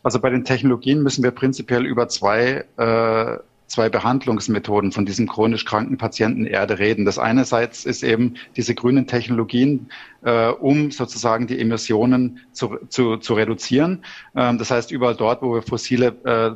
Also 0.01 0.19
bei 0.19 0.29
den 0.29 0.43
Technologien 0.43 1.01
müssen 1.01 1.23
wir 1.23 1.31
prinzipiell 1.31 1.85
über 1.85 2.07
zwei 2.09 2.65
äh, 2.77 3.37
zwei 3.73 3.89
Behandlungsmethoden 3.89 4.91
von 4.91 5.03
diesem 5.03 5.27
chronisch 5.27 5.65
kranken 5.65 5.97
Patienten 5.97 6.45
Erde 6.45 6.77
reden. 6.77 7.05
Das 7.05 7.17
einerseits 7.17 7.85
ist 7.85 8.03
eben 8.03 8.35
diese 8.55 8.75
grünen 8.75 9.07
Technologien, 9.07 9.89
äh, 10.21 10.49
um 10.49 10.91
sozusagen 10.91 11.47
die 11.47 11.59
Emissionen 11.59 12.41
zu, 12.51 12.77
zu, 12.89 13.17
zu 13.17 13.33
reduzieren. 13.33 14.05
Ähm, 14.35 14.59
das 14.59 14.69
heißt, 14.69 14.91
überall 14.91 15.15
dort, 15.15 15.41
wo 15.41 15.55
wir 15.55 15.63
fossile 15.63 16.15
äh, 16.23 16.51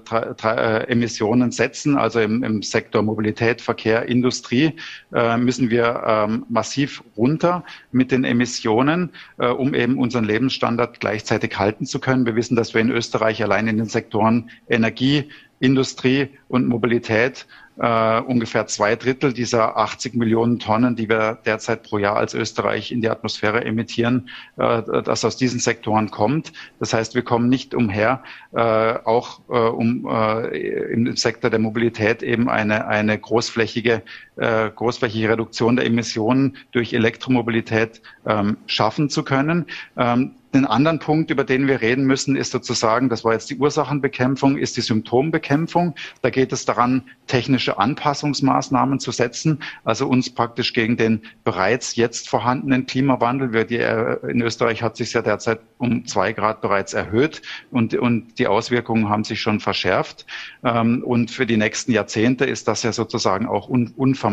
äh, 0.47 0.87
Emissionen 0.91 1.51
setzen, 1.51 1.97
also 1.97 2.19
im, 2.19 2.43
im 2.43 2.61
Sektor 2.61 3.01
Mobilität, 3.01 3.63
Verkehr, 3.63 4.07
Industrie, 4.07 4.73
äh, 5.11 5.37
müssen 5.37 5.71
wir 5.71 6.03
ähm, 6.05 6.45
massiv 6.49 7.03
runter 7.17 7.63
mit 7.91 8.11
den 8.11 8.25
Emissionen, 8.25 9.09
äh, 9.39 9.47
um 9.47 9.73
eben 9.73 9.97
unseren 9.97 10.23
Lebensstandard 10.23 10.99
gleichzeitig 10.99 11.57
halten 11.57 11.87
zu 11.87 11.99
können. 11.99 12.27
Wir 12.27 12.35
wissen, 12.35 12.55
dass 12.55 12.75
wir 12.75 12.81
in 12.81 12.91
Österreich 12.91 13.41
allein 13.41 13.67
in 13.67 13.77
den 13.77 13.87
Sektoren 13.87 14.51
Energie, 14.69 15.29
Industrie 15.59 16.29
und 16.47 16.67
Mobilität 16.67 17.47
äh, 17.79 18.19
ungefähr 18.21 18.65
zwei 18.67 18.95
Drittel 18.95 19.33
dieser 19.33 19.77
80 19.77 20.15
Millionen 20.15 20.59
Tonnen, 20.59 20.95
die 20.95 21.09
wir 21.09 21.37
derzeit 21.45 21.83
pro 21.83 21.97
Jahr 21.97 22.15
als 22.15 22.33
Österreich 22.33 22.91
in 22.91 23.01
die 23.01 23.09
Atmosphäre 23.09 23.63
emittieren, 23.65 24.29
äh, 24.57 24.81
das 25.03 25.23
aus 25.23 25.37
diesen 25.37 25.59
Sektoren 25.59 26.09
kommt. 26.09 26.53
Das 26.79 26.93
heißt, 26.93 27.13
wir 27.15 27.21
kommen 27.21 27.49
nicht 27.49 27.75
umher, 27.75 28.23
äh, 28.51 28.59
auch 28.59 29.41
äh, 29.49 29.53
um 29.53 30.07
äh, 30.09 30.91
im 30.91 31.15
Sektor 31.15 31.49
der 31.49 31.59
Mobilität 31.59 32.23
eben 32.23 32.49
eine, 32.49 32.87
eine 32.87 33.17
großflächige, 33.17 34.01
äh, 34.37 34.69
großflächige 34.69 35.29
Reduktion 35.29 35.75
der 35.75 35.85
Emissionen 35.85 36.57
durch 36.71 36.93
Elektromobilität 36.93 38.01
ähm, 38.25 38.57
schaffen 38.67 39.09
zu 39.09 39.23
können. 39.23 39.65
Ähm, 39.97 40.35
den 40.53 40.65
anderen 40.65 40.99
Punkt, 40.99 41.29
über 41.29 41.43
den 41.43 41.67
wir 41.67 41.81
reden 41.81 42.05
müssen, 42.05 42.35
ist 42.35 42.51
sozusagen, 42.51 43.09
das 43.09 43.23
war 43.23 43.33
jetzt 43.33 43.49
die 43.49 43.57
Ursachenbekämpfung, 43.57 44.57
ist 44.57 44.77
die 44.77 44.81
Symptombekämpfung. 44.81 45.93
Da 46.21 46.29
geht 46.29 46.53
es 46.53 46.65
daran, 46.65 47.03
technische 47.27 47.77
Anpassungsmaßnahmen 47.77 48.99
zu 48.99 49.11
setzen, 49.11 49.59
also 49.83 50.07
uns 50.07 50.29
praktisch 50.29 50.73
gegen 50.73 50.95
den 50.95 51.21
bereits 51.43 51.95
jetzt 51.95 52.29
vorhandenen 52.29 52.85
Klimawandel. 52.85 53.51
Wir, 53.51 53.65
die, 53.65 53.77
äh, 53.77 54.17
in 54.29 54.41
Österreich 54.41 54.81
hat 54.81 54.95
sich 54.95 55.13
ja 55.13 55.21
derzeit 55.21 55.59
um 55.77 56.05
zwei 56.05 56.31
Grad 56.31 56.61
bereits 56.61 56.93
erhöht 56.93 57.41
und, 57.69 57.93
und 57.95 58.39
die 58.39 58.47
Auswirkungen 58.47 59.09
haben 59.09 59.25
sich 59.25 59.41
schon 59.41 59.59
verschärft. 59.59 60.25
Ähm, 60.63 61.03
und 61.03 61.29
für 61.29 61.45
die 61.45 61.57
nächsten 61.57 61.91
Jahrzehnte 61.91 62.45
ist 62.45 62.67
das 62.67 62.83
ja 62.83 62.93
sozusagen 62.93 63.47
auch 63.47 63.67
un, 63.69 63.93
unvermeidbar. 63.95 64.26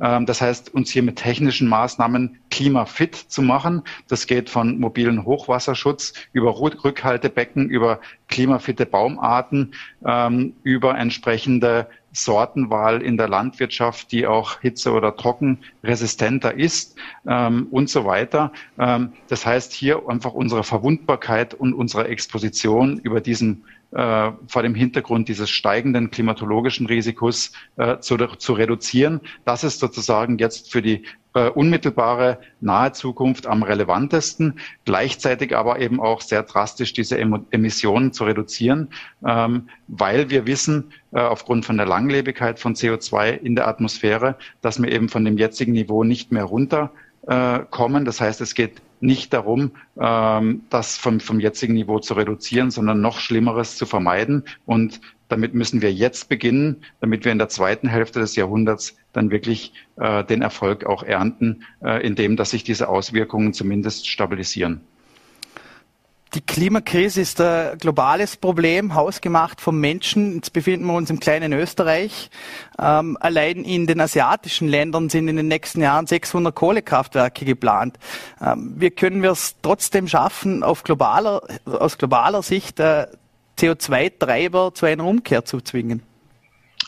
Ähm, 0.00 0.26
das 0.26 0.40
heißt, 0.40 0.74
uns 0.74 0.90
hier 0.90 1.02
mit 1.02 1.16
technischen 1.16 1.68
Maßnahmen 1.68 2.38
klimafit 2.50 3.14
zu 3.14 3.42
machen. 3.42 3.82
Das 4.08 4.26
geht 4.26 4.50
von 4.50 4.78
mobilen 4.78 5.24
Hochwasserschutz 5.24 6.14
über 6.32 6.58
Rückhaltebecken, 6.58 7.68
über 7.68 8.00
klimafitte 8.28 8.86
Baumarten, 8.86 9.74
ähm, 10.04 10.54
über 10.62 10.96
entsprechende 10.98 11.88
Sortenwahl 12.12 13.02
in 13.02 13.16
der 13.16 13.28
Landwirtschaft, 13.28 14.12
die 14.12 14.26
auch 14.26 14.60
hitze- 14.60 14.92
oder 14.92 15.16
trockenresistenter 15.16 16.54
ist 16.54 16.96
ähm, 17.26 17.68
und 17.70 17.90
so 17.90 18.04
weiter. 18.04 18.52
Ähm, 18.78 19.12
das 19.28 19.46
heißt, 19.46 19.72
hier 19.72 20.08
einfach 20.08 20.32
unsere 20.32 20.64
Verwundbarkeit 20.64 21.54
und 21.54 21.74
unsere 21.74 22.08
Exposition 22.08 22.98
über 22.98 23.20
diesen 23.20 23.64
äh, 23.92 24.32
vor 24.46 24.62
dem 24.62 24.74
Hintergrund 24.74 25.28
dieses 25.28 25.50
steigenden 25.50 26.10
klimatologischen 26.10 26.86
Risikos 26.86 27.52
äh, 27.76 27.98
zu, 27.98 28.16
zu 28.16 28.52
reduzieren. 28.52 29.20
Das 29.44 29.64
ist 29.64 29.80
sozusagen 29.80 30.38
jetzt 30.38 30.70
für 30.70 30.82
die 30.82 31.04
äh, 31.34 31.48
unmittelbare 31.50 32.38
nahe 32.60 32.92
Zukunft 32.92 33.46
am 33.46 33.62
relevantesten, 33.62 34.58
gleichzeitig 34.84 35.56
aber 35.56 35.78
eben 35.78 36.00
auch 36.00 36.20
sehr 36.20 36.42
drastisch 36.42 36.92
diese 36.92 37.18
Emissionen 37.18 38.12
zu 38.12 38.24
reduzieren, 38.24 38.88
ähm, 39.26 39.68
weil 39.86 40.30
wir 40.30 40.46
wissen, 40.46 40.92
äh, 41.12 41.20
aufgrund 41.20 41.64
von 41.64 41.76
der 41.76 41.86
Langlebigkeit 41.86 42.58
von 42.58 42.74
CO2 42.74 43.38
in 43.38 43.56
der 43.56 43.68
Atmosphäre, 43.68 44.36
dass 44.62 44.82
wir 44.82 44.90
eben 44.90 45.08
von 45.08 45.24
dem 45.24 45.38
jetzigen 45.38 45.72
Niveau 45.72 46.04
nicht 46.04 46.32
mehr 46.32 46.44
runterkommen. 46.44 48.04
Das 48.04 48.20
heißt, 48.20 48.40
es 48.40 48.54
geht 48.54 48.80
nicht 49.00 49.32
darum, 49.32 49.72
ähm, 50.00 50.62
das 50.70 50.96
vom, 50.96 51.20
vom 51.20 51.40
jetzigen 51.40 51.74
Niveau 51.74 51.98
zu 51.98 52.14
reduzieren, 52.14 52.70
sondern 52.70 53.00
noch 53.00 53.18
Schlimmeres 53.18 53.76
zu 53.76 53.86
vermeiden. 53.86 54.44
Und 54.66 55.00
damit 55.28 55.54
müssen 55.54 55.82
wir 55.82 55.92
jetzt 55.92 56.28
beginnen, 56.28 56.76
damit 57.00 57.24
wir 57.24 57.32
in 57.32 57.38
der 57.38 57.48
zweiten 57.48 57.88
Hälfte 57.88 58.20
des 58.20 58.36
Jahrhunderts 58.36 58.96
dann 59.12 59.30
wirklich 59.30 59.72
äh, 59.96 60.24
den 60.24 60.42
Erfolg 60.42 60.86
auch 60.86 61.02
ernten, 61.02 61.64
äh, 61.82 62.04
indem 62.06 62.36
dass 62.36 62.50
sich 62.50 62.64
diese 62.64 62.88
Auswirkungen 62.88 63.52
zumindest 63.52 64.08
stabilisieren. 64.08 64.80
Die 66.34 66.42
Klimakrise 66.42 67.22
ist 67.22 67.40
ein 67.40 67.78
globales 67.78 68.36
Problem, 68.36 68.94
hausgemacht 68.94 69.62
vom 69.62 69.80
Menschen. 69.80 70.34
Jetzt 70.34 70.52
befinden 70.52 70.86
wir 70.86 70.92
uns 70.92 71.08
im 71.08 71.20
kleinen 71.20 71.54
Österreich. 71.54 72.28
Ähm, 72.78 73.16
allein 73.18 73.64
in 73.64 73.86
den 73.86 73.98
asiatischen 73.98 74.68
Ländern 74.68 75.08
sind 75.08 75.28
in 75.28 75.36
den 75.36 75.48
nächsten 75.48 75.80
Jahren 75.80 76.06
600 76.06 76.54
Kohlekraftwerke 76.54 77.46
geplant. 77.46 77.98
Ähm, 78.42 78.74
wie 78.76 78.90
können 78.90 79.22
wir 79.22 79.30
es 79.30 79.56
trotzdem 79.62 80.06
schaffen, 80.06 80.62
auf 80.62 80.84
globaler, 80.84 81.40
aus 81.64 81.96
globaler 81.96 82.42
Sicht 82.42 82.78
äh, 82.78 83.06
CO2-Treiber 83.58 84.74
zu 84.74 84.84
einer 84.84 85.04
Umkehr 85.04 85.46
zu 85.46 85.62
zwingen? 85.62 86.02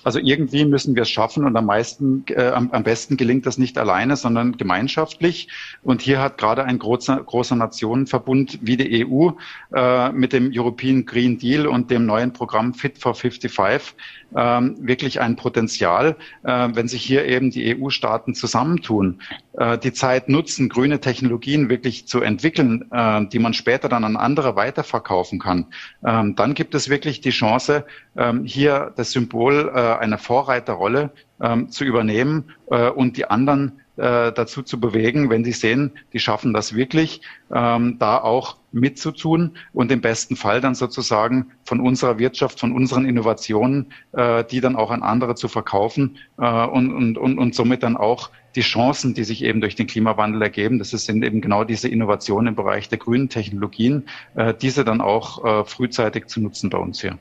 Also 0.03 0.19
irgendwie 0.19 0.65
müssen 0.65 0.95
wir 0.95 1.03
es 1.03 1.11
schaffen 1.11 1.45
und 1.45 1.57
am 1.57 1.67
meisten, 1.67 2.25
äh, 2.29 2.49
am, 2.49 2.71
am, 2.71 2.83
besten 2.83 3.17
gelingt 3.17 3.47
das 3.47 3.59
nicht 3.59 3.77
alleine, 3.79 4.17
sondern 4.17 4.57
gemeinschaftlich. 4.57 5.49
Und 5.83 6.01
hier 6.01 6.21
hat 6.21 6.39
gerade 6.39 6.65
ein 6.65 6.79
großer, 6.79 7.17
großer 7.17 7.57
Nationenverbund 7.57 8.59
wie 8.63 8.77
die 8.77 9.07
EU 9.07 9.31
äh, 9.75 10.11
mit 10.13 10.33
dem 10.33 10.51
European 10.55 11.05
Green 11.05 11.39
Deal 11.39 11.67
und 11.67 11.91
dem 11.91 12.07
neuen 12.07 12.33
Programm 12.33 12.75
Fit 12.75 12.99
for 12.99 13.15
55 13.15 13.95
ähm, 14.37 14.77
wirklich 14.81 15.21
ein 15.21 15.37
Potenzial, 15.37 16.17
äh, 16.45 16.69
wenn 16.73 16.89
sich 16.89 17.03
hier 17.03 17.25
eben 17.25 17.51
die 17.51 17.77
EU-Staaten 17.77 18.35
zusammentun, 18.35 19.21
äh, 19.55 19.79
die 19.79 19.93
Zeit 19.93 20.29
nutzen, 20.29 20.69
grüne 20.69 21.01
Technologien 21.01 21.69
wirklich 21.69 22.07
zu 22.07 22.21
entwickeln, 22.21 22.85
äh, 22.93 23.27
die 23.27 23.39
man 23.39 23.55
später 23.55 23.89
dann 23.89 24.05
an 24.05 24.17
andere 24.17 24.57
weiterverkaufen 24.57 25.39
kann, 25.39 25.67
ähm, 26.05 26.37
dann 26.37 26.55
gibt 26.55 26.75
es 26.75 26.89
wirklich 26.89 27.21
die 27.21 27.31
Chance, 27.31 27.85
ähm, 28.17 28.45
hier 28.45 28.93
das 28.97 29.13
Symbol 29.13 29.71
äh, 29.75 29.79
einer 29.99 30.19
Vorreiterrolle 30.19 31.11
ähm, 31.41 31.71
zu 31.71 31.85
übernehmen 31.85 32.53
äh, 32.71 32.89
und 32.89 33.17
die 33.17 33.27
anderen 33.27 33.81
äh, 34.01 34.33
dazu 34.33 34.63
zu 34.63 34.81
bewegen, 34.81 35.31
wenn 35.31 35.45
sie 35.45 35.53
sehen, 35.53 35.93
die 36.13 36.21
schaffen 36.21 36.55
das 36.55 36.75
wirklich, 36.75 37.21
ähm, 37.53 37.97
da 37.99 38.19
auch 38.19 38.57
mitzutun 38.73 39.57
und 39.73 39.93
im 39.93 40.01
besten 40.01 40.37
Fall 40.37 40.61
dann 40.61 40.75
sozusagen 40.75 41.51
von 41.65 41.81
unserer 41.81 42.19
Wirtschaft, 42.19 42.61
von 42.61 42.73
unseren 42.73 43.05
Innovationen, 43.05 43.93
äh, 44.13 44.45
die 44.45 44.61
dann 44.61 44.77
auch 44.77 44.91
an 44.91 45.03
andere 45.03 45.35
zu 45.35 45.49
verkaufen 45.49 46.17
äh, 46.39 46.67
und, 46.67 46.93
und, 46.93 47.19
und, 47.19 47.39
und 47.39 47.55
somit 47.55 47.83
dann 47.83 47.97
auch 47.97 48.31
die 48.57 48.63
Chancen, 48.63 49.15
die 49.15 49.25
sich 49.25 49.45
eben 49.45 49.61
durch 49.61 49.77
den 49.77 49.87
Klimawandel 49.87 50.43
ergeben, 50.43 50.79
das 50.79 50.91
sind 50.91 51.23
eben 51.23 51.41
genau 51.41 51.65
diese 51.65 51.89
Innovationen 51.89 52.49
im 52.49 52.55
Bereich 52.55 52.89
der 52.89 52.99
grünen 52.99 53.29
Technologien, 53.29 54.05
äh, 54.35 54.55
diese 54.55 54.85
dann 54.85 55.01
auch 55.01 55.45
äh, 55.45 55.65
frühzeitig 55.65 56.27
zu 56.27 56.41
nutzen 56.41 56.71
bei 56.71 56.79
uns 56.79 57.01
hier. 57.01 57.19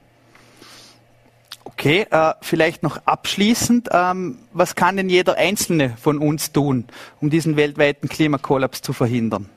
Okay, 1.79 2.05
äh, 2.11 2.33
vielleicht 2.41 2.83
noch 2.83 2.97
abschließend, 3.05 3.87
ähm, 3.93 4.39
was 4.51 4.75
kann 4.75 4.97
denn 4.97 5.07
jeder 5.07 5.37
Einzelne 5.37 5.95
von 5.95 6.17
uns 6.17 6.51
tun, 6.51 6.83
um 7.21 7.29
diesen 7.29 7.55
weltweiten 7.55 8.09
Klimakollaps 8.09 8.81
zu 8.81 8.91
verhindern? 8.91 9.47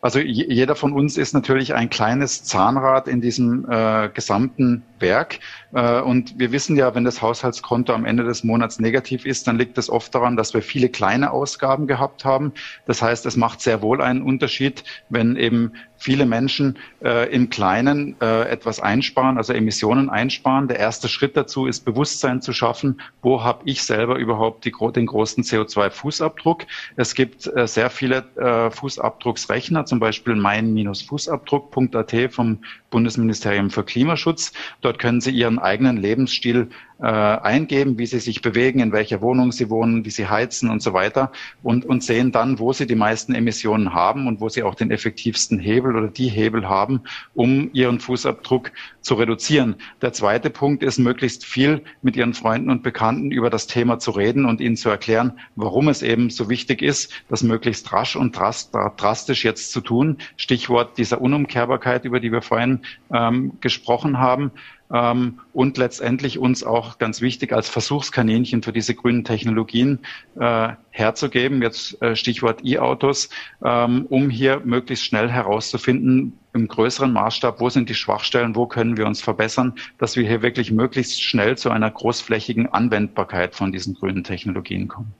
Also 0.00 0.18
jeder 0.18 0.74
von 0.74 0.92
uns 0.92 1.16
ist 1.16 1.32
natürlich 1.32 1.72
ein 1.74 1.88
kleines 1.88 2.42
Zahnrad 2.42 3.06
in 3.06 3.20
diesem 3.20 3.64
äh, 3.70 4.08
gesamten 4.12 4.82
Berg. 4.98 5.38
Äh, 5.72 6.00
und 6.00 6.38
wir 6.38 6.52
wissen 6.52 6.76
ja, 6.76 6.94
wenn 6.94 7.04
das 7.04 7.22
Haushaltskonto 7.22 7.92
am 7.92 8.04
Ende 8.04 8.24
des 8.24 8.44
Monats 8.44 8.80
negativ 8.80 9.24
ist, 9.24 9.46
dann 9.46 9.56
liegt 9.56 9.78
es 9.78 9.88
oft 9.88 10.14
daran, 10.14 10.36
dass 10.36 10.52
wir 10.52 10.62
viele 10.62 10.88
kleine 10.88 11.30
Ausgaben 11.30 11.86
gehabt 11.86 12.24
haben. 12.24 12.52
Das 12.86 13.02
heißt, 13.02 13.24
es 13.24 13.36
macht 13.36 13.60
sehr 13.60 13.82
wohl 13.82 14.02
einen 14.02 14.22
Unterschied, 14.22 14.84
wenn 15.08 15.36
eben 15.36 15.72
viele 16.04 16.26
Menschen 16.26 16.78
äh, 17.02 17.32
im 17.32 17.48
Kleinen 17.48 18.14
äh, 18.20 18.42
etwas 18.50 18.78
einsparen, 18.78 19.38
also 19.38 19.54
Emissionen 19.54 20.10
einsparen. 20.10 20.68
Der 20.68 20.78
erste 20.78 21.08
Schritt 21.08 21.34
dazu 21.34 21.64
ist 21.66 21.86
Bewusstsein 21.86 22.42
zu 22.42 22.52
schaffen, 22.52 23.00
wo 23.22 23.42
habe 23.42 23.62
ich 23.64 23.82
selber 23.82 24.16
überhaupt 24.16 24.66
die, 24.66 24.72
den 24.94 25.06
großen 25.06 25.42
CO2-Fußabdruck. 25.44 26.66
Es 26.96 27.14
gibt 27.14 27.46
äh, 27.56 27.66
sehr 27.66 27.88
viele 27.88 28.24
äh, 28.36 28.70
Fußabdrucksrechner, 28.70 29.86
zum 29.86 29.98
Beispiel 29.98 30.36
mein-fußabdruck.at 30.36 32.14
vom 32.30 32.58
Bundesministerium 32.90 33.70
für 33.70 33.82
Klimaschutz. 33.82 34.52
Dort 34.82 34.98
können 34.98 35.22
Sie 35.22 35.30
Ihren 35.30 35.58
eigenen 35.58 35.96
Lebensstil 35.96 36.68
äh, 37.00 37.06
eingeben, 37.06 37.98
wie 37.98 38.06
sie 38.06 38.20
sich 38.20 38.40
bewegen, 38.40 38.80
in 38.80 38.92
welcher 38.92 39.20
Wohnung 39.20 39.52
sie 39.52 39.68
wohnen, 39.70 40.04
wie 40.04 40.10
sie 40.10 40.28
heizen 40.28 40.70
und 40.70 40.80
so 40.80 40.92
weiter 40.92 41.32
und, 41.62 41.84
und 41.84 42.04
sehen 42.04 42.32
dann, 42.32 42.58
wo 42.58 42.72
sie 42.72 42.86
die 42.86 42.94
meisten 42.94 43.34
Emissionen 43.34 43.94
haben 43.94 44.26
und 44.28 44.40
wo 44.40 44.48
sie 44.48 44.62
auch 44.62 44.74
den 44.74 44.90
effektivsten 44.90 45.58
Hebel 45.58 45.96
oder 45.96 46.08
die 46.08 46.28
Hebel 46.28 46.68
haben, 46.68 47.02
um 47.34 47.70
ihren 47.72 47.98
Fußabdruck 47.98 48.70
zu 49.00 49.14
reduzieren. 49.14 49.76
Der 50.02 50.12
zweite 50.12 50.50
Punkt 50.50 50.82
ist, 50.82 50.98
möglichst 50.98 51.44
viel 51.44 51.82
mit 52.02 52.16
ihren 52.16 52.32
Freunden 52.32 52.70
und 52.70 52.82
Bekannten 52.82 53.30
über 53.32 53.50
das 53.50 53.66
Thema 53.66 53.98
zu 53.98 54.12
reden 54.12 54.44
und 54.44 54.60
ihnen 54.60 54.76
zu 54.76 54.88
erklären, 54.88 55.38
warum 55.56 55.88
es 55.88 56.02
eben 56.02 56.30
so 56.30 56.48
wichtig 56.48 56.80
ist, 56.80 57.12
das 57.28 57.42
möglichst 57.42 57.92
rasch 57.92 58.16
und 58.16 58.36
drastisch 58.36 59.44
jetzt 59.44 59.72
zu 59.72 59.80
tun. 59.80 60.18
Stichwort 60.36 60.96
dieser 60.96 61.20
Unumkehrbarkeit, 61.20 62.04
über 62.04 62.20
die 62.20 62.32
wir 62.32 62.42
vorhin 62.42 62.80
ähm, 63.12 63.52
gesprochen 63.60 64.18
haben 64.18 64.52
ähm, 64.92 65.40
und 65.52 65.76
letztendlich 65.78 66.38
uns 66.38 66.64
auch 66.64 66.98
ganz 66.98 67.20
wichtig 67.20 67.52
als 67.52 67.68
Versuchskaninchen 67.68 68.62
für 68.62 68.72
diese 68.72 68.94
grünen 68.94 69.24
Technologien 69.24 70.00
äh, 70.38 70.70
herzugeben, 70.90 71.62
jetzt 71.62 72.00
äh, 72.02 72.16
Stichwort 72.16 72.64
E-Autos, 72.64 73.30
ähm, 73.64 74.06
um 74.08 74.30
hier 74.30 74.60
möglichst 74.64 75.04
schnell 75.04 75.30
herauszufinden, 75.30 76.38
im 76.52 76.68
größeren 76.68 77.12
Maßstab, 77.12 77.60
wo 77.60 77.68
sind 77.68 77.88
die 77.88 77.96
Schwachstellen, 77.96 78.54
wo 78.54 78.66
können 78.66 78.96
wir 78.96 79.06
uns 79.06 79.20
verbessern, 79.20 79.74
dass 79.98 80.16
wir 80.16 80.26
hier 80.26 80.40
wirklich 80.40 80.70
möglichst 80.70 81.20
schnell 81.20 81.58
zu 81.58 81.70
einer 81.70 81.90
großflächigen 81.90 82.72
Anwendbarkeit 82.72 83.56
von 83.56 83.72
diesen 83.72 83.94
grünen 83.94 84.22
Technologien 84.22 84.86
kommen 84.86 85.14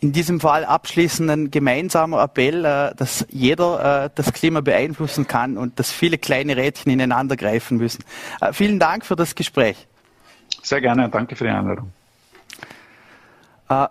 in 0.00 0.12
diesem 0.12 0.40
Fall 0.40 0.64
abschließend 0.64 1.30
ein 1.30 1.50
gemeinsamer 1.50 2.22
Appell, 2.22 2.64
äh, 2.64 2.94
dass 2.96 3.26
jeder 3.28 4.06
äh, 4.06 4.10
das 4.14 4.32
Klima 4.32 4.62
beeinflussen 4.62 5.26
kann 5.26 5.58
und 5.58 5.78
dass 5.78 5.92
viele 5.92 6.18
kleine 6.18 6.56
Rädchen 6.56 6.90
ineinander 6.90 7.36
greifen 7.36 7.76
müssen. 7.76 8.02
Äh, 8.40 8.52
vielen 8.52 8.78
Dank 8.78 9.04
für 9.04 9.16
das 9.16 9.34
Gespräch. 9.34 9.86
Sehr 10.62 10.80
gerne, 10.80 11.08
danke 11.08 11.36
für 11.36 11.44
die 11.44 11.50
Einladung. 11.50 11.92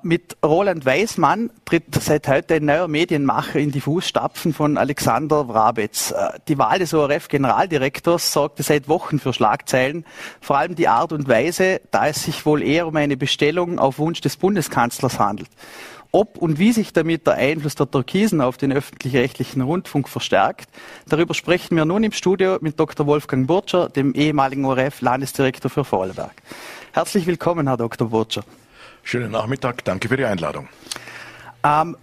Mit 0.04 0.36
Roland 0.44 0.86
Weismann 0.86 1.52
tritt 1.64 1.96
seit 1.96 2.28
heute 2.28 2.56
ein 2.56 2.66
neuer 2.66 2.90
Medienmacher 2.90 3.60
in 3.60 3.72
die 3.72 3.80
Fußstapfen 3.80 4.54
von 4.54 4.78
Alexander 4.78 5.48
Wrabetz. 5.48 6.14
Die 6.50 6.58
Wahl 6.58 6.80
des 6.80 6.94
ORF-Generaldirektors 6.94 8.34
sorgte 8.34 8.62
seit 8.62 8.90
Wochen 8.90 9.20
für 9.20 9.32
Schlagzeilen, 9.32 10.04
vor 10.42 10.58
allem 10.58 10.76
die 10.76 10.90
Art 10.90 11.14
und 11.14 11.30
Weise, 11.30 11.80
da 11.92 12.10
es 12.10 12.26
sich 12.26 12.46
wohl 12.46 12.62
eher 12.62 12.88
um 12.88 12.96
eine 12.98 13.16
Bestellung 13.16 13.80
auf 13.80 14.00
Wunsch 14.00 14.20
des 14.20 14.36
Bundeskanzlers 14.36 15.18
handelt. 15.18 15.48
Ob 16.12 16.40
und 16.40 16.58
wie 16.58 16.72
sich 16.72 16.92
damit 16.92 17.28
der 17.28 17.36
Einfluss 17.36 17.76
der 17.76 17.90
Türkisen 17.90 18.42
auf 18.42 18.58
den 18.58 18.72
öffentlich-rechtlichen 18.72 19.62
Rundfunk 19.62 20.10
verstärkt, 20.10 20.68
darüber 21.08 21.36
sprechen 21.36 21.76
wir 21.76 21.86
nun 21.86 22.04
im 22.04 22.12
Studio 22.12 22.58
mit 22.62 22.80
Dr. 22.80 23.06
Wolfgang 23.06 23.46
Burtscher, 23.46 23.90
dem 23.90 24.16
ehemaligen 24.16 24.66
ORF-Landesdirektor 24.66 25.70
für 25.70 25.84
Vorarlberg. 25.84 26.34
Herzlich 26.94 27.28
willkommen, 27.28 27.68
Herr 27.68 27.78
Dr. 27.78 28.10
Burtscher. 28.10 28.44
Schönen 29.04 29.32
Nachmittag, 29.32 29.86
danke 29.86 30.08
für 30.08 30.18
die 30.18 30.26
Einladung. 30.26 30.68
Ähm, 31.64 31.96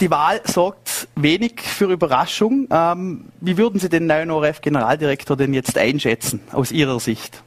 die 0.00 0.10
Wahl 0.10 0.40
sorgt 0.44 1.06
wenig 1.14 1.60
für 1.60 1.84
Überraschung. 1.84 2.66
Ähm, 2.68 3.26
wie 3.40 3.56
würden 3.56 3.78
Sie 3.78 3.88
den 3.88 4.06
neuen 4.06 4.32
ORF-Generaldirektor 4.32 5.36
denn 5.36 5.54
jetzt 5.54 5.78
einschätzen, 5.78 6.40
aus 6.50 6.72
Ihrer 6.72 6.98
Sicht? 6.98 7.44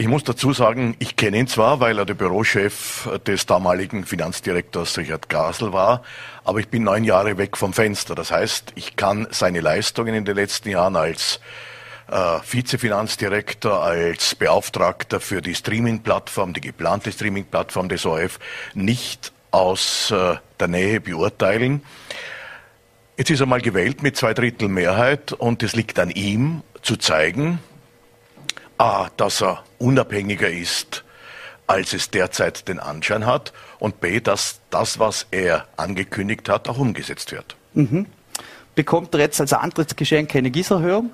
Ich 0.00 0.06
muss 0.06 0.22
dazu 0.22 0.52
sagen, 0.52 0.94
ich 1.00 1.16
kenne 1.16 1.38
ihn 1.38 1.48
zwar, 1.48 1.80
weil 1.80 1.98
er 1.98 2.04
der 2.04 2.14
Bürochef 2.14 3.08
des 3.26 3.46
damaligen 3.46 4.04
Finanzdirektors 4.04 4.96
Richard 4.96 5.28
Gasel 5.28 5.72
war, 5.72 6.04
aber 6.44 6.60
ich 6.60 6.68
bin 6.68 6.84
neun 6.84 7.02
Jahre 7.02 7.36
weg 7.36 7.56
vom 7.56 7.72
Fenster. 7.72 8.14
Das 8.14 8.30
heißt, 8.30 8.74
ich 8.76 8.94
kann 8.94 9.26
seine 9.32 9.58
Leistungen 9.60 10.14
in 10.14 10.24
den 10.24 10.36
letzten 10.36 10.68
Jahren 10.68 10.94
als 10.94 11.40
äh, 12.06 12.38
Vizefinanzdirektor, 12.48 13.82
als 13.82 14.36
Beauftragter 14.36 15.18
für 15.18 15.42
die 15.42 15.56
Streaming-Plattform, 15.56 16.52
die 16.52 16.60
geplante 16.60 17.10
Streaming-Plattform 17.10 17.88
des 17.88 18.06
ORF, 18.06 18.38
nicht 18.74 19.32
aus 19.50 20.12
äh, 20.12 20.36
der 20.60 20.68
Nähe 20.68 21.00
beurteilen. 21.00 21.82
Jetzt 23.16 23.30
ist 23.30 23.40
er 23.40 23.46
mal 23.46 23.60
gewählt 23.60 24.04
mit 24.04 24.16
zwei 24.16 24.32
Drittel 24.32 24.68
Mehrheit 24.68 25.32
und 25.32 25.64
es 25.64 25.74
liegt 25.74 25.98
an 25.98 26.10
ihm 26.10 26.62
zu 26.82 26.96
zeigen, 26.96 27.58
A, 28.78 29.08
dass 29.16 29.42
er 29.42 29.64
unabhängiger 29.78 30.48
ist, 30.48 31.04
als 31.66 31.92
es 31.92 32.10
derzeit 32.10 32.68
den 32.68 32.78
Anschein 32.78 33.26
hat, 33.26 33.52
und 33.78 34.00
B, 34.00 34.20
dass 34.20 34.60
das, 34.70 34.98
was 34.98 35.26
er 35.30 35.66
angekündigt 35.76 36.48
hat, 36.48 36.68
auch 36.68 36.78
umgesetzt 36.78 37.32
wird. 37.32 37.56
Mhm. 37.74 38.06
Bekommt 38.74 39.14
er 39.14 39.20
jetzt 39.20 39.40
als 39.40 39.52
Antrittsgeschenk 39.52 40.34
eine 40.36 40.50
Gießerhöhung? 40.50 41.10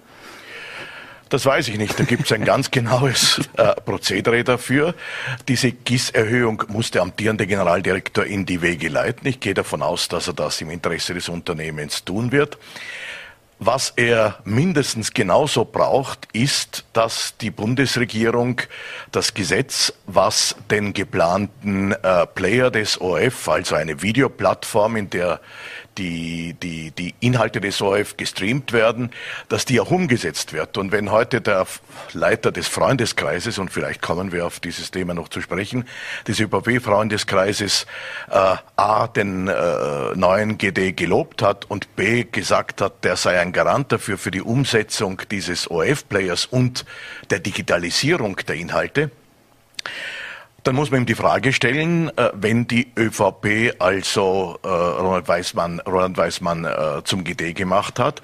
Das 1.30 1.46
weiß 1.46 1.68
ich 1.68 1.78
nicht. 1.78 1.98
Da 1.98 2.04
gibt 2.04 2.26
es 2.26 2.32
ein 2.32 2.44
ganz 2.44 2.70
genaues 2.70 3.40
äh, 3.56 3.74
Prozedere 3.80 4.44
dafür. 4.44 4.94
Diese 5.48 5.72
GIS-Erhöhung 5.72 6.62
muss 6.68 6.90
der 6.90 7.02
amtierende 7.02 7.46
Generaldirektor 7.46 8.24
in 8.24 8.46
die 8.46 8.62
Wege 8.62 8.88
leiten. 8.88 9.26
Ich 9.26 9.40
gehe 9.40 9.54
davon 9.54 9.82
aus, 9.82 10.08
dass 10.08 10.28
er 10.28 10.34
das 10.34 10.60
im 10.60 10.70
Interesse 10.70 11.14
des 11.14 11.28
Unternehmens 11.28 12.04
tun 12.04 12.30
wird. 12.30 12.58
Was 13.60 13.92
er 13.96 14.40
mindestens 14.44 15.12
genauso 15.14 15.64
braucht, 15.64 16.28
ist, 16.32 16.84
dass 16.92 17.36
die 17.38 17.50
Bundesregierung 17.50 18.60
das 19.12 19.32
Gesetz, 19.32 19.92
was 20.06 20.56
den 20.70 20.92
geplanten 20.92 21.92
äh, 21.92 22.26
Player 22.26 22.70
des 22.70 23.00
ORF, 23.00 23.48
also 23.48 23.76
eine 23.76 24.02
Videoplattform, 24.02 24.96
in 24.96 25.10
der 25.10 25.40
die, 25.98 26.54
die, 26.54 26.90
die 26.90 27.14
Inhalte 27.20 27.60
des 27.60 27.80
ORF 27.80 28.16
gestreamt 28.16 28.72
werden, 28.72 29.10
dass 29.48 29.64
die 29.64 29.80
auch 29.80 29.90
umgesetzt 29.90 30.52
wird. 30.52 30.76
Und 30.76 30.92
wenn 30.92 31.10
heute 31.10 31.40
der 31.40 31.66
Leiter 32.12 32.52
des 32.52 32.68
Freundeskreises, 32.68 33.58
und 33.58 33.70
vielleicht 33.70 34.02
kommen 34.02 34.32
wir 34.32 34.46
auf 34.46 34.60
dieses 34.60 34.90
Thema 34.90 35.14
noch 35.14 35.28
zu 35.28 35.40
sprechen, 35.40 35.84
des 36.26 36.40
ÖVP-Freundeskreises 36.40 37.86
äh, 38.30 38.56
A, 38.76 39.06
den 39.08 39.48
äh, 39.48 40.14
neuen 40.14 40.58
GD 40.58 40.92
gelobt 40.92 41.42
hat 41.42 41.70
und 41.70 41.96
B, 41.96 42.24
gesagt 42.24 42.80
hat, 42.80 43.04
der 43.04 43.16
sei 43.16 43.40
ein 43.40 43.52
Garant 43.52 43.92
dafür 43.92 44.18
für 44.18 44.30
die 44.30 44.42
Umsetzung 44.42 45.22
dieses 45.30 45.70
ORF-Players 45.70 46.46
und 46.46 46.84
der 47.30 47.38
Digitalisierung 47.38 48.36
der 48.48 48.56
Inhalte, 48.56 49.10
Dann 50.64 50.76
muss 50.76 50.90
man 50.90 51.02
ihm 51.02 51.06
die 51.06 51.14
Frage 51.14 51.52
stellen, 51.52 52.08
äh, 52.16 52.30
wenn 52.32 52.66
die 52.66 52.90
ÖVP 52.98 53.74
also 53.78 54.58
äh, 54.62 54.68
Ronald 54.68 55.28
Weißmann, 55.28 55.80
Ronald 55.80 56.16
Weißmann 56.16 56.64
äh, 56.64 57.04
zum 57.04 57.22
GD 57.22 57.52
gemacht 57.52 57.98
hat, 57.98 58.22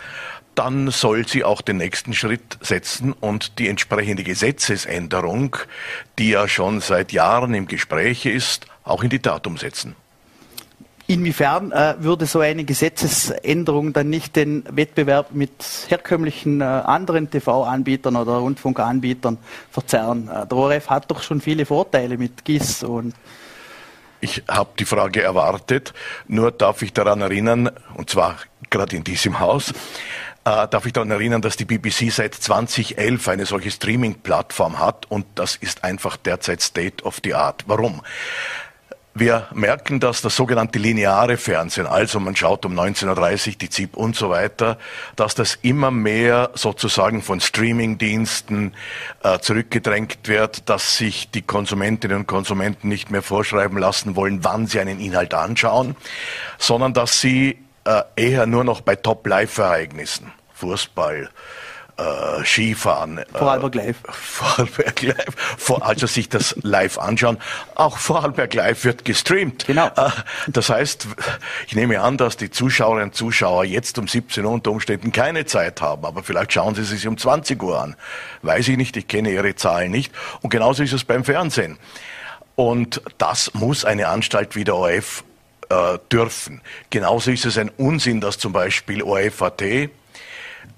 dann 0.55 0.91
soll 0.91 1.29
sie 1.29 1.45
auch 1.45 1.61
den 1.61 1.77
nächsten 1.77 2.15
Schritt 2.15 2.59
setzen 2.63 3.13
und 3.13 3.59
die 3.59 3.69
entsprechende 3.69 4.25
Gesetzesänderung, 4.25 5.57
die 6.19 6.31
ja 6.31 6.49
schon 6.49 6.81
seit 6.81 7.13
Jahren 7.13 7.53
im 7.53 7.67
Gespräch 7.67 8.25
ist, 8.25 8.67
auch 8.85 9.03
in 9.03 9.11
die 9.11 9.21
Tat 9.21 9.47
umsetzen. 9.47 9.95
Inwiefern 11.11 11.73
äh, 11.73 11.97
würde 11.99 12.25
so 12.25 12.39
eine 12.39 12.63
Gesetzesänderung 12.63 13.93
dann 13.93 14.11
nicht 14.11 14.37
den 14.37 14.63
Wettbewerb 14.71 15.33
mit 15.33 15.51
herkömmlichen 15.89 16.61
äh, 16.61 16.65
anderen 16.65 17.29
TV-Anbietern 17.29 18.15
oder 18.15 18.35
Rundfunkanbietern 18.35 19.39
verzerren? 19.73 20.29
Äh, 20.29 20.47
der 20.47 20.57
ORF 20.57 20.89
hat 20.89 21.11
doch 21.11 21.21
schon 21.25 21.41
viele 21.41 21.67
Vorteile 21.67 22.17
mit 22.17 22.45
GIS 22.45 22.85
und 22.85 23.17
ich 24.21 24.45
habe 24.49 24.71
die 24.79 24.85
Frage 24.85 25.21
erwartet, 25.21 25.95
nur 26.29 26.53
darf 26.53 26.81
ich 26.83 26.93
daran 26.93 27.23
erinnern, 27.23 27.71
und 27.95 28.09
zwar 28.09 28.37
gerade 28.69 28.95
in 28.95 29.03
diesem 29.03 29.41
Haus, 29.41 29.71
äh, 30.45 30.69
darf 30.69 30.87
ich 30.87 30.93
daran 30.93 31.11
erinnern, 31.11 31.43
dass 31.43 31.57
die 31.57 31.65
BBC 31.65 32.13
seit 32.13 32.37
2011 32.37 33.27
eine 33.27 33.47
solche 33.47 33.73
Streaming-Plattform 33.73 34.79
hat 34.79 35.11
und 35.11 35.27
das 35.35 35.57
ist 35.57 35.83
einfach 35.83 36.17
derzeit 36.17 36.61
State 36.61 37.03
of 37.03 37.19
the 37.25 37.35
Art. 37.35 37.65
Warum? 37.67 38.01
Wir 39.13 39.49
merken, 39.53 39.99
dass 39.99 40.23
das 40.23 40.37
sogenannte 40.37 40.79
lineare 40.79 41.37
Fernsehen, 41.37 41.89
also 41.89 42.21
man 42.21 42.37
schaut 42.37 42.65
um 42.65 42.79
19.30 42.79 43.49
Uhr 43.49 43.55
die 43.57 43.69
ZIP 43.69 43.97
und 43.97 44.15
so 44.15 44.31
weiter, 44.31 44.79
dass 45.17 45.35
das 45.35 45.59
immer 45.63 45.91
mehr 45.91 46.51
sozusagen 46.55 47.21
von 47.21 47.41
Streamingdiensten 47.41 48.73
äh, 49.25 49.41
zurückgedrängt 49.41 50.29
wird, 50.29 50.69
dass 50.69 50.97
sich 50.97 51.29
die 51.29 51.43
Konsumentinnen 51.43 52.19
und 52.19 52.27
Konsumenten 52.29 52.89
nicht 52.89 53.11
mehr 53.11 53.23
vorschreiben 53.23 53.79
lassen 53.79 54.15
wollen, 54.15 54.45
wann 54.45 54.69
sie 54.69 54.79
einen 54.79 55.01
Inhalt 55.01 55.35
anschauen, 55.35 55.97
sondern 56.59 56.95
dass 56.95 57.21
sie 57.21 57.59
äh, 57.85 58.03
eher 58.15 58.47
nur 58.47 58.63
noch 58.63 58.81
bei 58.81 58.95
Top-Live-Ereignissen, 58.95 60.31
Fußball, 60.55 61.31
äh, 62.01 62.45
Skifahren. 62.45 63.21
Vorarlberg 63.33 63.75
Live. 63.75 63.97
Äh, 64.09 64.13
Vorarlberg 64.13 65.03
Live. 65.03 65.35
Vor, 65.59 65.85
also 65.87 66.07
sich 66.07 66.29
das 66.29 66.57
live 66.63 66.99
anschauen. 66.99 67.39
Auch 67.75 67.99
Vorarlberg 67.99 68.55
Live 68.55 68.85
wird 68.85 69.05
gestreamt. 69.05 69.67
Genau. 69.67 69.89
Äh, 69.97 70.11
das 70.49 70.71
heißt, 70.71 71.07
ich 71.67 71.75
nehme 71.75 72.01
an, 72.01 72.17
dass 72.17 72.37
die 72.37 72.51
Zuschauerinnen 72.51 73.11
und 73.11 73.15
Zuschauer 73.15 73.65
jetzt 73.65 73.99
um 73.99 74.09
17 74.09 74.45
Uhr 74.45 74.53
unter 74.53 74.71
Umständen 74.71 75.13
keine 75.13 75.45
Zeit 75.47 75.81
haben, 75.81 76.05
aber 76.05 76.23
vielleicht 76.23 76.53
schauen 76.53 76.75
sie 76.75 76.85
sich 76.85 77.07
um 77.07 77.19
20 77.19 77.63
Uhr 77.63 77.81
an. 77.81 77.97
Weiß 78.43 78.69
ich 78.69 78.77
nicht, 78.77 78.97
ich 78.97 79.07
kenne 79.07 79.31
ihre 79.31 79.55
Zahlen 79.55 79.91
nicht. 79.91 80.13
Und 80.41 80.51
genauso 80.51 80.83
ist 80.83 80.93
es 80.93 81.05
beim 81.05 81.25
Fernsehen. 81.25 81.79
Und 82.57 83.03
das 83.19 83.55
muss 83.55 83.85
eine 83.85 84.09
Anstalt 84.09 84.57
wie 84.57 84.65
der 84.65 84.77
ORF 84.77 85.25
äh, 85.71 85.99
dürfen. 86.11 86.61
Genauso 86.91 87.31
ist 87.31 87.47
es 87.47 87.57
ein 87.57 87.71
Unsinn, 87.71 88.21
dass 88.21 88.39
zum 88.39 88.53
Beispiel 88.53 89.03
ORF.at 89.03 89.63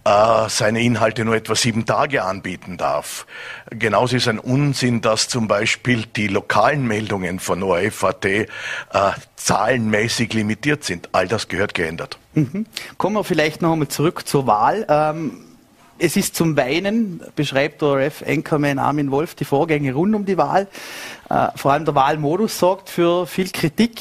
äh, 0.04 0.48
seine 0.48 0.82
Inhalte 0.82 1.24
nur 1.24 1.36
etwa 1.36 1.54
sieben 1.54 1.86
Tage 1.86 2.24
anbieten 2.24 2.76
darf. 2.76 3.26
Genauso 3.70 4.16
ist 4.16 4.28
ein 4.28 4.38
Unsinn, 4.38 5.00
dass 5.00 5.28
zum 5.28 5.48
Beispiel 5.48 6.04
die 6.16 6.28
lokalen 6.28 6.86
Meldungen 6.86 7.38
von 7.38 7.62
ORF.at 7.62 8.24
äh, 8.24 8.46
zahlenmäßig 9.36 10.32
limitiert 10.34 10.84
sind. 10.84 11.08
All 11.12 11.28
das 11.28 11.48
gehört 11.48 11.74
geändert. 11.74 12.18
Mhm. 12.34 12.66
Kommen 12.98 13.16
wir 13.16 13.24
vielleicht 13.24 13.62
noch 13.62 13.72
einmal 13.72 13.88
zurück 13.88 14.26
zur 14.26 14.46
Wahl. 14.46 14.86
Ähm 14.88 15.44
es 15.98 16.16
ist 16.16 16.34
zum 16.34 16.56
Weinen, 16.56 17.22
beschreibt 17.36 17.80
der 17.80 17.88
ORF-Anchorman 17.88 18.80
Armin 18.80 19.12
Wolf 19.12 19.36
die 19.36 19.44
Vorgänge 19.44 19.92
rund 19.92 20.16
um 20.16 20.24
die 20.24 20.36
Wahl. 20.36 20.66
Äh, 21.30 21.48
vor 21.54 21.72
allem 21.72 21.84
der 21.84 21.94
Wahlmodus 21.94 22.58
sorgt 22.58 22.90
für 22.90 23.24
viel 23.24 23.48
Kritik. 23.50 24.00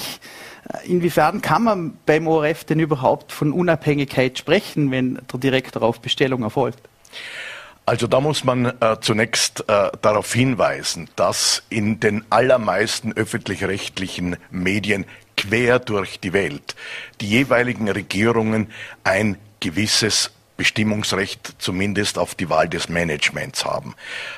Inwiefern 0.86 1.42
kann 1.42 1.64
man 1.64 1.98
beim 2.06 2.28
ORF 2.28 2.64
denn 2.64 2.80
überhaupt 2.80 3.32
von 3.32 3.52
Unabhängigkeit 3.52 4.38
sprechen, 4.38 4.92
wenn 4.92 5.20
der 5.32 5.40
Direktor 5.40 5.84
auf 5.84 6.00
Bestellung 6.00 6.44
erfolgt? 6.44 6.80
Also 7.86 8.08
da 8.08 8.22
muss 8.22 8.44
man 8.44 8.66
äh, 8.66 8.98
zunächst 9.02 9.68
äh, 9.68 9.92
darauf 10.02 10.32
hinweisen, 10.34 11.10
dass 11.16 11.64
in 11.70 12.00
den 12.00 12.24
allermeisten 12.30 13.12
öffentlich-rechtlichen 13.14 14.38
Medien 14.52 15.06
quer 15.36 15.80
durch 15.80 16.20
die 16.20 16.34
Welt 16.34 16.76
die 17.20 17.28
jeweiligen 17.28 17.90
Regierungen 17.90 18.68
ein 19.04 19.38
gewisses 19.60 20.32
Bestimmungsrecht 20.58 21.56
zumindest 21.58 22.20
auf 22.20 22.36
die 22.36 22.50
Wahl 22.50 22.70
des 22.70 22.88
Managements 22.88 23.66
haben. 23.66 23.96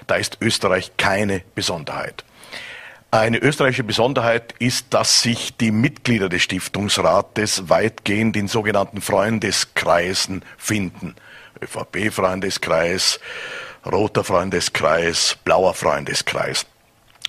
Da 0.07 0.15
ist 0.15 0.37
Österreich 0.39 0.93
keine 0.95 1.41
Besonderheit. 1.53 2.23
Eine 3.13 3.37
österreichische 3.37 3.83
Besonderheit 3.83 4.55
ist, 4.57 4.87
dass 4.89 5.21
sich 5.21 5.55
die 5.55 5.69
Mitglieder 5.69 6.29
des 6.29 6.41
Stiftungsrates 6.41 7.69
weitgehend 7.69 8.35
in 8.35 8.47
sogenannten 8.47 9.01
Freundeskreisen 9.01 10.43
finden. 10.57 11.13
ÖVP-Freundeskreis, 11.61 13.19
Roter 13.85 14.23
Freundeskreis, 14.23 15.37
Blauer 15.43 15.75
Freundeskreis. 15.75 16.65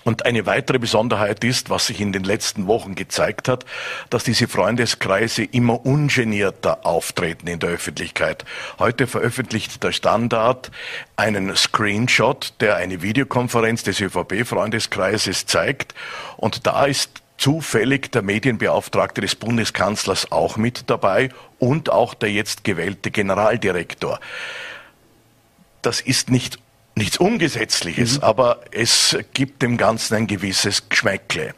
Und 0.05 0.23
eine 0.27 0.45
weitere 0.45 0.77
Besonderheit 0.77 1.43
ist, 1.43 1.71
was 1.71 1.87
sich 1.87 1.99
in 1.99 2.13
den 2.13 2.23
letzten 2.23 2.67
Wochen 2.67 2.93
gezeigt 2.93 3.49
hat, 3.49 3.65
dass 4.11 4.23
diese 4.23 4.47
Freundeskreise 4.47 5.43
immer 5.43 5.83
ungenierter 5.83 6.85
auftreten 6.85 7.47
in 7.47 7.57
der 7.57 7.71
Öffentlichkeit. 7.71 8.45
Heute 8.77 9.07
veröffentlicht 9.07 9.83
der 9.83 9.91
Standard 9.91 10.69
einen 11.15 11.55
Screenshot, 11.55 12.53
der 12.59 12.75
eine 12.75 13.01
Videokonferenz 13.01 13.81
des 13.81 13.99
ÖVP-Freundeskreises 13.99 15.47
zeigt. 15.47 15.95
Und 16.37 16.67
da 16.67 16.85
ist 16.85 17.23
zufällig 17.39 18.11
der 18.11 18.21
Medienbeauftragte 18.21 19.21
des 19.21 19.35
Bundeskanzlers 19.35 20.31
auch 20.31 20.55
mit 20.55 20.83
dabei 20.87 21.29
und 21.57 21.91
auch 21.91 22.13
der 22.13 22.31
jetzt 22.31 22.63
gewählte 22.63 23.09
Generaldirektor. 23.09 24.19
Das 25.81 25.99
ist 25.99 26.29
nicht 26.29 26.59
nichts 26.95 27.17
Ungesetzliches, 27.17 28.17
mhm. 28.17 28.23
aber 28.23 28.61
es 28.71 29.17
gibt 29.33 29.61
dem 29.61 29.77
Ganzen 29.77 30.15
ein 30.15 30.27
gewisses 30.27 30.89
Geschmäckle. 30.89 31.53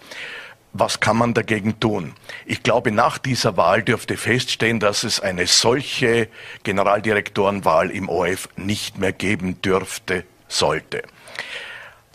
Was 0.73 1.00
kann 1.00 1.17
man 1.17 1.34
dagegen 1.34 1.80
tun? 1.80 2.13
Ich 2.45 2.62
glaube, 2.62 2.91
nach 2.91 3.17
dieser 3.17 3.58
Wahl 3.58 3.82
dürfte 3.82 4.17
feststehen, 4.17 4.80
dass 4.80 5.04
es 5.04 5.19
eine 5.19 5.47
solche 5.47 6.28
Generaldirektorenwahl 6.63 7.89
im 7.89 8.10
ORF 8.10 8.50
nicht 8.58 8.97
mehr 8.97 9.13
geben 9.13 9.62
dürfte, 9.62 10.23
sollte. 10.47 11.04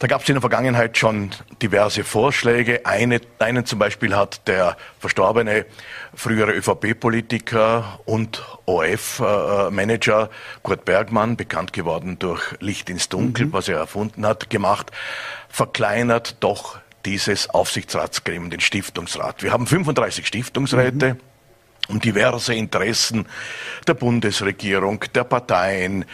Da 0.02 0.08
gab 0.08 0.22
es 0.22 0.28
in 0.28 0.34
der 0.34 0.40
Vergangenheit 0.40 0.98
schon 0.98 1.30
diverse 1.62 2.02
Vorschläge. 2.02 2.84
Eine, 2.86 3.20
einen 3.38 3.64
zum 3.64 3.78
Beispiel 3.78 4.16
hat 4.16 4.48
der 4.48 4.76
verstorbene 4.98 5.64
frühere 6.12 6.50
ÖVP-Politiker 6.50 8.00
und 8.04 8.44
ORF-Manager 8.66 10.28
Kurt 10.64 10.84
Bergmann, 10.84 11.36
bekannt 11.36 11.72
geworden 11.72 12.18
durch 12.18 12.42
Licht 12.58 12.90
ins 12.90 13.10
Dunkel, 13.10 13.46
mhm. 13.46 13.52
was 13.52 13.68
er 13.68 13.76
erfunden 13.76 14.26
hat, 14.26 14.50
gemacht, 14.50 14.90
verkleinert 15.48 16.34
doch 16.40 16.80
dieses 17.04 17.48
Aufsichtsratsgremium, 17.50 18.50
den 18.50 18.58
Stiftungsrat. 18.58 19.44
Wir 19.44 19.52
haben 19.52 19.68
35 19.68 20.26
Stiftungsräte. 20.26 21.14
Mhm 21.14 21.31
um 21.88 22.00
diverse 22.00 22.54
Interessen 22.54 23.26
der 23.86 23.94
Bundesregierung, 23.94 25.04
der 25.14 25.24
Parteien, 25.24 26.04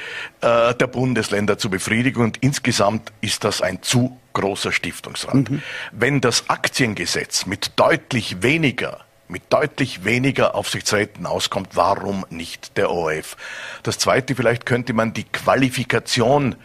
äh, 0.40 0.74
der 0.74 0.86
Bundesländer 0.86 1.58
zu 1.58 1.70
befriedigen. 1.70 2.22
Und 2.22 2.38
insgesamt 2.38 3.12
ist 3.20 3.44
das 3.44 3.62
ein 3.62 3.82
zu 3.82 4.18
großer 4.32 4.72
Stiftungsrat. 4.72 5.50
Mhm. 5.50 5.62
Wenn 5.92 6.20
das 6.20 6.48
Aktiengesetz 6.48 7.46
mit 7.46 7.72
deutlich 7.76 8.42
weniger 8.42 9.04
mit 9.28 9.42
deutlich 9.50 10.04
weniger 10.04 10.54
Aufsichtsräten 10.54 11.26
auskommt, 11.26 11.70
warum 11.74 12.24
nicht 12.30 12.76
der 12.76 12.90
ORF? 12.90 13.36
Das 13.82 13.98
Zweite, 13.98 14.34
vielleicht 14.34 14.66
könnte 14.66 14.92
man 14.92 15.12
die 15.12 15.24
Qualifikation 15.24 16.56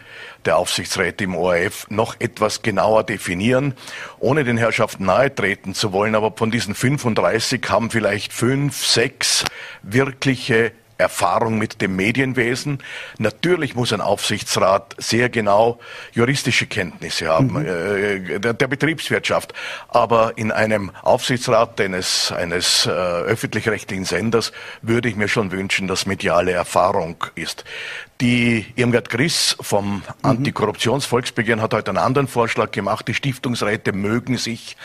der 0.44 0.56
Aufsichtsräte 0.56 1.24
im 1.24 1.36
ORF 1.36 1.86
noch 1.90 2.16
etwas 2.20 2.62
genauer 2.62 3.04
definieren, 3.04 3.74
ohne 4.18 4.44
den 4.44 4.56
Herrschaften 4.56 5.04
nahe 5.04 5.34
treten 5.34 5.74
zu 5.74 5.92
wollen. 5.92 6.14
Aber 6.14 6.32
von 6.36 6.50
diesen 6.50 6.74
35 6.74 7.62
haben 7.68 7.90
vielleicht 7.90 8.32
fünf, 8.32 8.84
sechs 8.84 9.44
wirkliche 9.82 10.72
Erfahrung 10.98 11.58
mit 11.58 11.80
dem 11.80 11.96
Medienwesen. 11.96 12.78
Natürlich 13.18 13.74
muss 13.74 13.92
ein 13.92 14.00
Aufsichtsrat 14.00 14.94
sehr 14.98 15.28
genau 15.28 15.78
juristische 16.12 16.66
Kenntnisse 16.66 17.28
haben, 17.28 17.52
mhm. 17.52 17.66
äh, 17.66 18.38
der, 18.38 18.54
der, 18.54 18.68
Betriebswirtschaft. 18.68 19.54
Aber 19.88 20.32
in 20.36 20.52
einem 20.52 20.90
Aufsichtsrat 21.02 21.80
eines, 21.80 22.30
eines 22.32 22.86
äh, 22.86 22.90
öffentlich-rechtlichen 22.90 24.04
Senders 24.04 24.52
würde 24.82 25.08
ich 25.08 25.16
mir 25.16 25.28
schon 25.28 25.50
wünschen, 25.50 25.88
dass 25.88 26.06
mediale 26.06 26.52
Erfahrung 26.52 27.16
ist. 27.34 27.64
Die 28.20 28.64
Irmgard 28.76 29.10
Griss 29.10 29.56
vom 29.60 29.96
mhm. 29.96 30.02
Antikorruptionsvolksbegehren 30.22 31.60
hat 31.60 31.74
heute 31.74 31.90
einen 31.90 31.98
anderen 31.98 32.28
Vorschlag 32.28 32.70
gemacht. 32.70 33.08
Die 33.08 33.14
Stiftungsräte 33.14 33.92
mögen 33.92 34.38
sich 34.38 34.76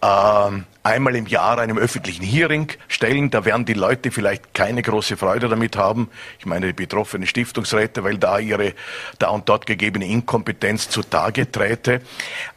einmal 0.00 1.16
im 1.16 1.26
Jahr 1.26 1.58
einem 1.58 1.78
öffentlichen 1.78 2.22
Hearing 2.22 2.68
stellen. 2.88 3.30
Da 3.30 3.44
werden 3.44 3.64
die 3.64 3.72
Leute 3.72 4.10
vielleicht 4.10 4.54
keine 4.54 4.82
große 4.82 5.16
Freude 5.16 5.48
damit 5.48 5.76
haben. 5.76 6.10
Ich 6.38 6.46
meine 6.46 6.68
die 6.68 6.72
betroffenen 6.72 7.26
Stiftungsräte, 7.26 8.04
weil 8.04 8.18
da 8.18 8.38
ihre 8.38 8.74
da 9.18 9.30
und 9.30 9.48
dort 9.48 9.66
gegebene 9.66 10.06
Inkompetenz 10.06 10.88
zutage 10.88 11.50
träte. 11.50 12.02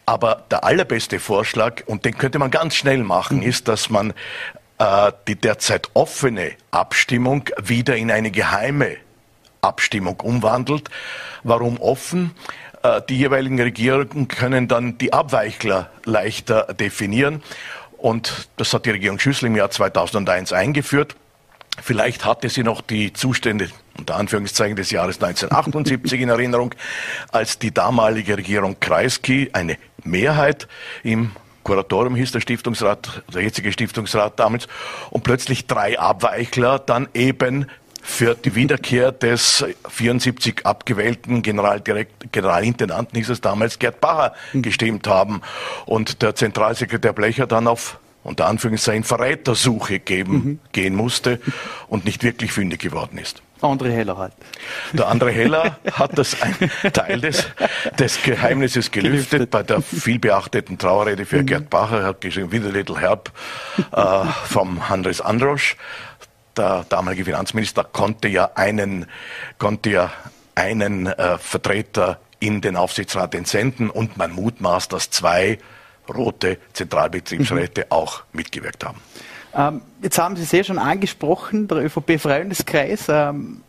Aber 0.05 0.43
der 0.51 0.63
allerbeste 0.63 1.19
Vorschlag, 1.19 1.83
und 1.85 2.05
den 2.05 2.17
könnte 2.17 2.39
man 2.39 2.51
ganz 2.51 2.75
schnell 2.75 3.03
machen, 3.03 3.41
ist, 3.41 3.67
dass 3.67 3.89
man 3.89 4.13
äh, 4.77 5.11
die 5.27 5.35
derzeit 5.35 5.89
offene 5.93 6.51
Abstimmung 6.71 7.49
wieder 7.61 7.95
in 7.95 8.11
eine 8.11 8.31
geheime 8.31 8.97
Abstimmung 9.61 10.19
umwandelt. 10.19 10.89
Warum 11.43 11.79
offen? 11.79 12.31
Äh, 12.83 13.01
die 13.07 13.17
jeweiligen 13.17 13.59
Regierungen 13.59 14.27
können 14.27 14.67
dann 14.67 14.97
die 14.97 15.13
Abweichler 15.13 15.89
leichter 16.05 16.73
definieren. 16.73 17.43
Und 17.97 18.49
das 18.57 18.73
hat 18.73 18.85
die 18.85 18.91
Regierung 18.91 19.19
Schüssel 19.19 19.47
im 19.47 19.55
Jahr 19.55 19.69
2001 19.69 20.53
eingeführt. 20.53 21.15
Vielleicht 21.81 22.25
hatte 22.25 22.49
sie 22.49 22.63
noch 22.63 22.81
die 22.81 23.13
Zustände 23.13 23.69
unter 23.97 24.15
Anführungszeichen 24.15 24.75
des 24.75 24.91
Jahres 24.91 25.15
1978 25.17 26.21
in 26.21 26.29
Erinnerung, 26.29 26.73
als 27.31 27.59
die 27.59 27.73
damalige 27.73 28.37
Regierung 28.37 28.77
Kreisky 28.79 29.49
eine 29.53 29.77
Mehrheit 30.03 30.67
im 31.03 31.31
Kuratorium 31.63 32.15
hieß 32.15 32.31
der 32.31 32.39
Stiftungsrat, 32.39 33.21
der 33.33 33.43
jetzige 33.43 33.71
Stiftungsrat 33.71 34.39
damals, 34.39 34.67
und 35.11 35.23
plötzlich 35.23 35.67
drei 35.67 35.99
Abweichler 35.99 36.79
dann 36.79 37.07
eben 37.13 37.67
für 38.01 38.35
die 38.35 38.55
Wiederkehr 38.55 39.11
des 39.11 39.65
74 39.87 40.65
abgewählten 40.65 41.41
Generaldirekt 41.41 42.31
Generalintendanten, 42.31 43.17
hieß 43.17 43.29
es 43.29 43.41
damals, 43.41 43.79
Gerd 43.79 44.01
Bacher, 44.01 44.33
gestimmt 44.53 45.07
haben. 45.07 45.41
Und 45.85 46.21
der 46.21 46.35
Zentralsekretär 46.35 47.13
Blecher 47.13 47.47
dann 47.47 47.67
auf 47.67 47.99
unter 48.23 48.47
Anführungszeichen 48.47 49.03
Verrätersuche 49.03 49.99
geben, 49.99 50.33
mhm. 50.33 50.59
gehen 50.71 50.95
musste 50.95 51.39
und 51.87 52.05
nicht 52.05 52.23
wirklich 52.23 52.51
fündig 52.51 52.81
geworden 52.81 53.17
ist. 53.17 53.41
André 53.61 53.91
Heller 53.91 54.17
halt. 54.17 54.33
Der 54.93 55.11
André 55.11 55.31
Heller 55.31 55.77
hat 55.91 56.17
das 56.17 56.41
ein 56.41 56.55
Teil 56.93 57.19
des, 57.19 57.45
des 57.97 58.21
Geheimnisses 58.23 58.91
gelüftet, 58.91 59.31
gelüftet. 59.31 59.51
bei 59.51 59.63
der 59.63 59.81
vielbeachteten 59.81 60.77
Trauerrede 60.77 61.25
für 61.25 61.41
mhm. 61.41 61.45
Gerd 61.45 61.69
Bacher. 61.69 62.01
Er 62.01 62.05
hat 62.07 62.21
geschrieben, 62.21 62.51
With 62.51 62.65
a 62.65 62.69
Little 62.69 62.99
Help 62.99 63.31
äh, 63.91 64.25
vom 64.45 64.81
Andres 64.87 65.19
Androsch 65.19 65.75
der 66.59 66.85
damalige 66.89 67.25
Finanzminister 67.25 67.83
konnte 67.83 68.27
ja 68.27 68.51
einen, 68.55 69.05
konnte 69.57 69.89
ja 69.89 70.11
einen 70.55 71.07
äh, 71.07 71.37
Vertreter 71.37 72.19
in 72.39 72.61
den 72.61 72.75
Aufsichtsrat 72.75 73.33
entsenden 73.33 73.89
und 73.89 74.17
man 74.17 74.31
mutmaßt, 74.31 74.91
dass 74.93 75.09
zwei 75.09 75.57
rote 76.13 76.57
Zentralbetriebsräte 76.73 77.81
mhm. 77.81 77.87
auch 77.91 78.23
mitgewirkt 78.33 78.85
haben. 78.85 78.99
Ähm, 79.53 79.81
jetzt 80.01 80.17
haben 80.19 80.35
Sie 80.35 80.43
sehr 80.43 80.63
schon 80.63 80.79
angesprochen, 80.79 81.67
der 81.67 81.77
ÖVP-Freundeskreis 81.77 83.07
ähm, 83.09 83.61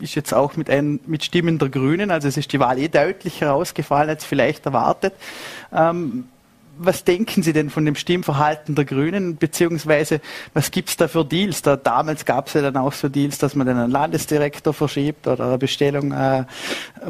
ist 0.00 0.14
jetzt 0.14 0.32
auch 0.32 0.56
mit, 0.56 0.70
ein, 0.70 1.00
mit 1.06 1.24
Stimmen 1.24 1.58
der 1.58 1.68
Grünen, 1.68 2.10
also 2.10 2.28
es 2.28 2.36
ist 2.36 2.52
die 2.52 2.60
Wahl 2.60 2.78
eh 2.78 2.88
deutlich 2.88 3.40
herausgefallen 3.40 4.08
als 4.08 4.24
vielleicht 4.24 4.66
erwartet. 4.66 5.14
Ähm, 5.72 6.28
was 6.78 7.04
denken 7.04 7.42
Sie 7.42 7.52
denn 7.52 7.70
von 7.70 7.84
dem 7.84 7.94
Stimmverhalten 7.94 8.74
der 8.74 8.84
Grünen, 8.84 9.36
beziehungsweise 9.36 10.20
was 10.54 10.70
gibt 10.70 10.88
es 10.88 10.96
da 10.96 11.08
für 11.08 11.24
Deals? 11.24 11.62
Da, 11.62 11.76
damals 11.76 12.24
gab 12.24 12.46
es 12.48 12.54
ja 12.54 12.62
dann 12.62 12.76
auch 12.76 12.92
so 12.92 13.08
Deals, 13.08 13.38
dass 13.38 13.54
man 13.54 13.66
dann 13.66 13.78
einen 13.78 13.90
Landesdirektor 13.90 14.72
verschiebt 14.72 15.26
oder 15.26 15.46
eine 15.46 15.58
Bestellung 15.58 16.12
äh, 16.12 16.44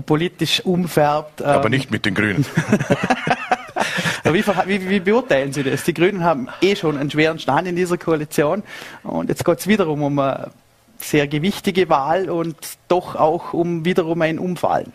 politisch 0.07 0.65
umfärbt. 0.65 1.41
Ähm. 1.41 1.47
Aber 1.47 1.69
nicht 1.69 1.91
mit 1.91 2.07
den 2.07 2.15
Grünen. 2.15 2.45
wie, 4.25 4.45
wie, 4.45 4.89
wie, 4.89 5.01
beurteilen 5.01 5.53
Sie 5.53 5.63
das? 5.63 5.85
Die 5.85 5.95
Grünen 5.95 6.25
haben 6.25 6.49
eh 6.61 6.75
schon 6.75 6.97
einen 6.97 7.11
schweren 7.11 7.39
Stand 7.39 7.69
in 7.69 7.77
dieser 7.77 7.99
Koalition 7.99 8.63
und 9.03 9.29
jetzt 9.29 9.45
geht 9.45 9.59
es 9.59 9.67
wiederum 9.67 10.03
um 10.03 10.19
eine 10.19 10.51
sehr 10.99 11.29
gewichtige 11.29 11.89
Wahl 11.89 12.29
und 12.31 12.57
doch 12.89 13.15
auch 13.15 13.53
um 13.53 13.85
wiederum 13.85 14.21
ein 14.23 14.39
Umfallen. 14.39 14.93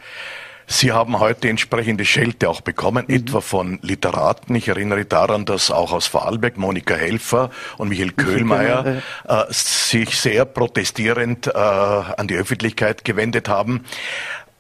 Sie 0.73 0.91
haben 0.91 1.19
heute 1.19 1.49
entsprechende 1.49 2.03
Schelte 2.03 2.49
auch 2.49 2.61
bekommen, 2.61 3.05
mhm. 3.07 3.15
etwa 3.15 3.41
von 3.41 3.77
Literaten. 3.83 4.55
Ich 4.55 4.69
erinnere 4.69 5.05
daran, 5.05 5.45
dass 5.45 5.69
auch 5.69 5.93
aus 5.93 6.07
Vorarlberg 6.07 6.57
Monika 6.57 6.95
Helfer 6.95 7.51
und 7.77 7.89
Michael 7.89 8.11
Köhlmeier 8.11 9.03
äh, 9.27 9.43
sich 9.49 10.17
sehr 10.17 10.45
protestierend 10.45 11.45
äh, 11.45 11.51
an 11.51 12.27
die 12.27 12.35
Öffentlichkeit 12.35 13.05
gewendet 13.05 13.49
haben. 13.49 13.85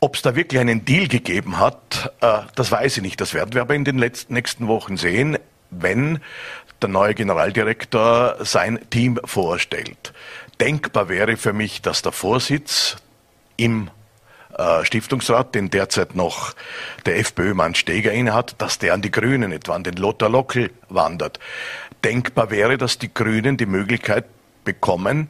Ob 0.01 0.15
es 0.15 0.21
da 0.21 0.35
wirklich 0.35 0.61
einen 0.61 0.85
Deal 0.85 1.07
gegeben 1.07 1.57
hat, 1.57 2.13
äh, 2.21 2.41
das 2.53 2.71
weiß 2.71 2.97
ich 2.97 3.03
nicht. 3.03 3.19
Das 3.19 3.33
werden 3.33 3.55
wir 3.55 3.63
aber 3.63 3.73
in 3.73 3.83
den 3.83 3.97
letzten, 3.97 4.35
nächsten 4.35 4.67
Wochen 4.67 4.97
sehen, 4.97 5.39
wenn 5.71 6.19
der 6.79 6.89
neue 6.89 7.15
Generaldirektor 7.15 8.35
sein 8.41 8.79
Team 8.91 9.19
vorstellt. 9.25 10.13
Denkbar 10.61 11.09
wäre 11.09 11.37
für 11.37 11.53
mich, 11.53 11.81
dass 11.81 12.03
der 12.03 12.11
Vorsitz 12.11 12.97
im 13.57 13.89
äh, 14.57 14.85
Stiftungsrat, 14.85 15.55
den 15.55 15.69
derzeit 15.69 16.15
noch 16.15 16.53
der 17.05 17.17
FPÖ-Mann 17.19 17.75
Steger 17.75 18.11
innehat, 18.11 18.55
dass 18.59 18.79
der 18.79 18.93
an 18.93 19.01
die 19.01 19.11
Grünen, 19.11 19.51
etwa 19.51 19.75
an 19.75 19.83
den 19.83 19.95
Lothar 19.95 20.29
Lockel 20.29 20.71
wandert. 20.89 21.39
Denkbar 22.03 22.51
wäre, 22.51 22.77
dass 22.77 22.97
die 22.97 23.13
Grünen 23.13 23.57
die 23.57 23.65
Möglichkeit 23.65 24.25
bekommen, 24.63 25.29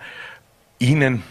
ihnen 0.79 1.23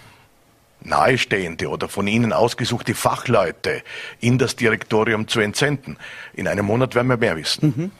nahestehende 0.84 1.68
oder 1.68 1.88
von 1.88 2.06
Ihnen 2.06 2.32
ausgesuchte 2.32 2.94
Fachleute 2.94 3.82
in 4.20 4.38
das 4.38 4.56
Direktorium 4.56 5.28
zu 5.28 5.40
entsenden. 5.40 5.96
In 6.34 6.48
einem 6.48 6.66
Monat 6.66 6.94
werden 6.94 7.08
wir 7.08 7.16
mehr 7.16 7.36
wissen. 7.36 7.74
Mhm. 7.76 7.90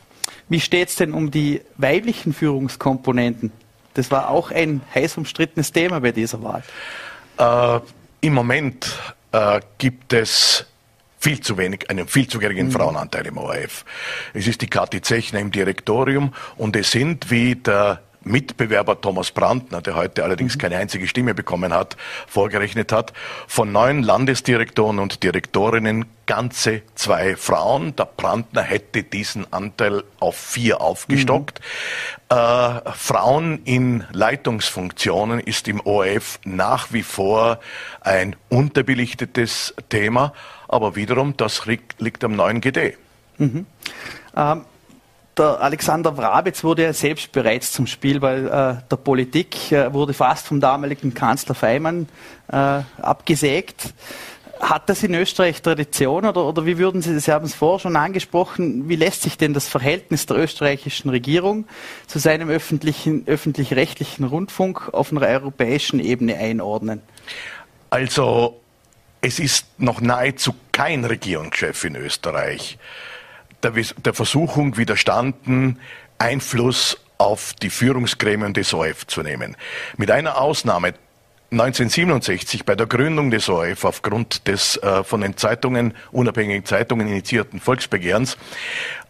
Wie 0.48 0.60
steht 0.60 0.88
es 0.88 0.96
denn 0.96 1.12
um 1.12 1.30
die 1.30 1.60
weiblichen 1.76 2.32
Führungskomponenten? 2.32 3.52
Das 3.94 4.10
war 4.10 4.30
auch 4.30 4.50
ein 4.50 4.80
heiß 4.94 5.16
umstrittenes 5.16 5.72
Thema 5.72 6.00
bei 6.00 6.12
dieser 6.12 6.42
Wahl. 6.42 6.62
Äh, 7.38 7.80
Im 8.26 8.34
Moment 8.34 9.14
äh, 9.32 9.60
gibt 9.78 10.12
es 10.12 10.66
viel 11.18 11.40
zu 11.40 11.56
wenig, 11.56 11.88
einen 11.88 12.08
viel 12.08 12.26
zu 12.26 12.38
geringen 12.38 12.66
mhm. 12.66 12.72
Frauenanteil 12.72 13.26
im 13.26 13.38
ORF. 13.38 13.84
Es 14.34 14.46
ist 14.46 14.60
die 14.60 14.66
Kathi 14.66 15.02
Zechner 15.02 15.40
im 15.40 15.50
Direktorium 15.50 16.34
und 16.56 16.74
es 16.76 16.90
sind, 16.90 17.30
wie 17.30 17.54
der 17.54 18.02
Mitbewerber 18.24 19.00
Thomas 19.00 19.30
Brandner, 19.30 19.80
der 19.80 19.94
heute 19.94 20.24
allerdings 20.24 20.56
mhm. 20.56 20.60
keine 20.60 20.76
einzige 20.76 21.08
Stimme 21.08 21.34
bekommen 21.34 21.72
hat, 21.72 21.96
vorgerechnet 22.26 22.92
hat, 22.92 23.12
von 23.46 23.72
neun 23.72 24.02
Landesdirektoren 24.02 24.98
und 24.98 25.22
Direktorinnen 25.22 26.06
ganze 26.26 26.82
zwei 26.94 27.36
Frauen. 27.36 27.96
Der 27.96 28.06
Brandner 28.06 28.62
hätte 28.62 29.02
diesen 29.02 29.52
Anteil 29.52 30.04
auf 30.20 30.36
vier 30.36 30.80
aufgestockt. 30.80 31.60
Mhm. 32.30 32.36
Äh, 32.36 32.92
Frauen 32.92 33.62
in 33.64 34.04
Leitungsfunktionen 34.12 35.40
ist 35.40 35.68
im 35.68 35.80
ORF 35.80 36.38
nach 36.44 36.92
wie 36.92 37.02
vor 37.02 37.60
ein 38.00 38.36
unterbelichtetes 38.48 39.74
Thema, 39.88 40.32
aber 40.68 40.96
wiederum, 40.96 41.36
das 41.36 41.66
liegt, 41.66 42.00
liegt 42.00 42.24
am 42.24 42.34
neuen 42.36 42.60
GD. 42.60 42.96
Mhm. 43.38 43.66
Ähm, 44.36 44.64
der 45.36 45.60
Alexander 45.60 46.16
Wrabetz 46.16 46.62
wurde 46.62 46.82
ja 46.82 46.92
selbst 46.92 47.32
bereits 47.32 47.72
zum 47.72 47.86
Spiel, 47.86 48.20
weil 48.20 48.46
äh, 48.46 48.76
der 48.90 48.96
Politik 48.96 49.72
äh, 49.72 49.92
wurde 49.92 50.12
fast 50.12 50.46
vom 50.46 50.60
damaligen 50.60 51.14
Kanzler 51.14 51.54
Feimann 51.54 52.08
äh, 52.48 52.80
abgesägt. 53.00 53.94
Hat 54.60 54.88
das 54.88 55.02
in 55.02 55.14
Österreich 55.14 55.60
Tradition 55.60 56.24
oder, 56.24 56.44
oder 56.44 56.66
wie 56.66 56.78
würden 56.78 57.02
Sie, 57.02 57.18
Sie 57.18 57.32
haben 57.32 57.46
es 57.46 57.54
vorher 57.54 57.80
schon 57.80 57.96
angesprochen, 57.96 58.88
wie 58.88 58.96
lässt 58.96 59.22
sich 59.22 59.36
denn 59.36 59.54
das 59.54 59.68
Verhältnis 59.68 60.26
der 60.26 60.36
österreichischen 60.36 61.08
Regierung 61.08 61.66
zu 62.06 62.18
seinem 62.18 62.48
öffentlich-rechtlichen 62.48 64.24
Rundfunk 64.24 64.90
auf 64.92 65.10
einer 65.10 65.22
europäischen 65.22 65.98
Ebene 65.98 66.36
einordnen? 66.36 67.00
Also, 67.90 68.60
es 69.20 69.40
ist 69.40 69.66
noch 69.78 70.00
nahezu 70.00 70.54
kein 70.70 71.04
Regierungschef 71.04 71.84
in 71.84 71.96
Österreich 71.96 72.78
der, 73.62 73.72
der 73.72 74.14
Versuchung 74.14 74.76
widerstanden, 74.76 75.78
Einfluss 76.18 76.98
auf 77.18 77.54
die 77.54 77.70
Führungsgremien 77.70 78.54
des 78.54 78.74
ORF 78.74 79.06
zu 79.06 79.22
nehmen. 79.22 79.56
Mit 79.96 80.10
einer 80.10 80.38
Ausnahme 80.38 80.94
1967 81.52 82.64
bei 82.64 82.74
der 82.74 82.86
Gründung 82.86 83.30
des 83.30 83.48
ORF 83.48 83.84
aufgrund 83.84 84.48
des 84.48 84.78
äh, 84.78 85.04
von 85.04 85.20
den 85.20 85.36
Zeitungen, 85.36 85.94
unabhängigen 86.10 86.64
Zeitungen 86.64 87.06
initiierten 87.06 87.60
Volksbegehrens, 87.60 88.38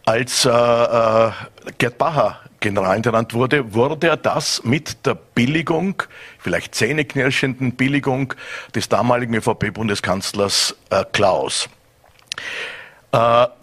als 0.04 0.44
äh, 0.44 0.50
äh, 0.50 1.30
Gerd 1.78 1.98
Bacher 1.98 2.40
Generalintendant 2.58 3.34
wurde, 3.34 3.74
wurde 3.74 4.08
er 4.08 4.16
das 4.16 4.62
mit 4.64 5.04
der 5.06 5.14
Billigung, 5.14 6.02
vielleicht 6.38 6.74
zähneknirschenden 6.74 7.72
Billigung 7.72 8.34
des 8.74 8.88
damaligen 8.88 9.34
ÖVP-Bundeskanzlers 9.34 10.76
äh, 10.90 11.04
Klaus. 11.12 11.68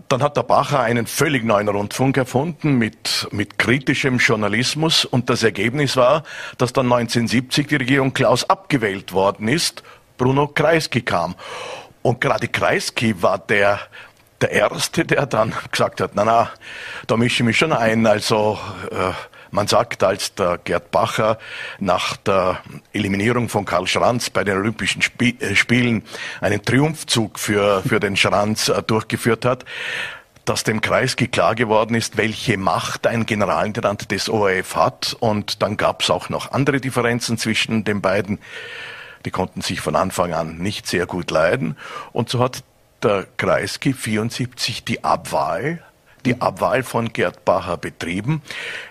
Dann 0.10 0.24
hat 0.24 0.38
der 0.38 0.44
Bacher 0.44 0.80
einen 0.80 1.06
völlig 1.06 1.44
neuen 1.44 1.70
Rundfunk 1.70 2.18
erfunden 2.18 2.80
mit, 2.80 3.28
mit 3.32 3.60
kritischem 3.60 4.18
Journalismus 4.18 5.06
und 5.06 5.30
das 5.30 5.44
Ergebnis 5.44 5.96
war, 5.96 6.24
dass 6.58 6.74
dann 6.74 6.88
1970 6.88 7.68
die 7.68 7.76
Regierung 7.76 8.12
Klaus 8.12 8.50
abgewählt 8.50 9.14
worden 9.14 9.48
ist, 9.48 9.84
Bruno 10.18 10.48
Kreisky 10.48 11.02
kam. 11.02 11.36
Und 12.02 12.22
gerade 12.22 12.48
Kreisky 12.48 13.22
war 13.22 13.38
der, 13.38 13.80
der 14.42 14.52
Erste, 14.52 15.06
der 15.06 15.28
dann 15.28 15.54
gesagt 15.72 16.02
hat, 16.02 16.12
na 16.16 16.26
na, 16.26 16.50
da 17.06 17.16
mische 17.16 17.44
ich 17.44 17.46
mich 17.46 17.58
schon 17.58 17.72
ein. 17.72 18.08
Also 18.08 18.58
äh, 18.90 19.12
man 19.52 19.68
sagt, 19.68 20.04
als 20.04 20.36
der 20.36 20.60
Gerd 20.64 20.92
Bacher 20.92 21.38
nach 21.80 22.18
der 22.18 22.60
Eliminierung 22.94 23.50
von 23.50 23.66
Karl 23.66 23.88
Schranz 23.88 24.30
bei 24.30 24.44
den 24.44 24.58
Olympischen 24.58 25.02
äh, 25.20 25.56
Spielen 25.56 26.04
einen 26.42 26.64
Triumphzug 26.64 27.40
für, 27.40 27.82
für 27.82 28.00
den 28.00 28.16
Schranz 28.16 28.70
äh, 28.70 28.82
durchgeführt 28.84 29.46
hat, 29.46 29.66
dass 30.46 30.64
dem 30.64 30.82
Kreisky 30.82 31.28
klar 31.28 31.54
geworden 31.56 31.94
ist, 31.96 32.18
welche 32.18 32.58
Macht 32.58 33.06
ein 33.06 33.26
Generalintendant 33.26 34.10
des 34.12 34.30
ORF 34.30 34.76
hat. 34.76 35.16
Und 35.20 35.62
dann 35.62 35.78
gab 35.78 36.02
es 36.02 36.10
auch 36.10 36.30
noch 36.30 36.52
andere 36.52 36.80
Differenzen 36.80 37.38
zwischen 37.38 37.84
den 37.84 38.02
beiden. 38.02 38.40
Die 39.26 39.32
konnten 39.32 39.62
sich 39.62 39.82
von 39.82 39.96
Anfang 39.96 40.34
an 40.34 40.58
nicht 40.58 40.88
sehr 40.88 41.06
gut 41.06 41.30
leiden. 41.30 41.78
Und 42.14 42.30
so 42.30 42.40
hat 42.40 42.64
der 43.04 43.28
Kreisky 43.38 43.94
74 43.94 44.84
die 44.84 45.04
Abwahl 45.04 45.84
die 46.26 46.42
Abwahl 46.42 46.84
von 46.84 47.12
Gerd 47.14 47.46
Bacher 47.46 47.78
betrieben. 47.78 48.42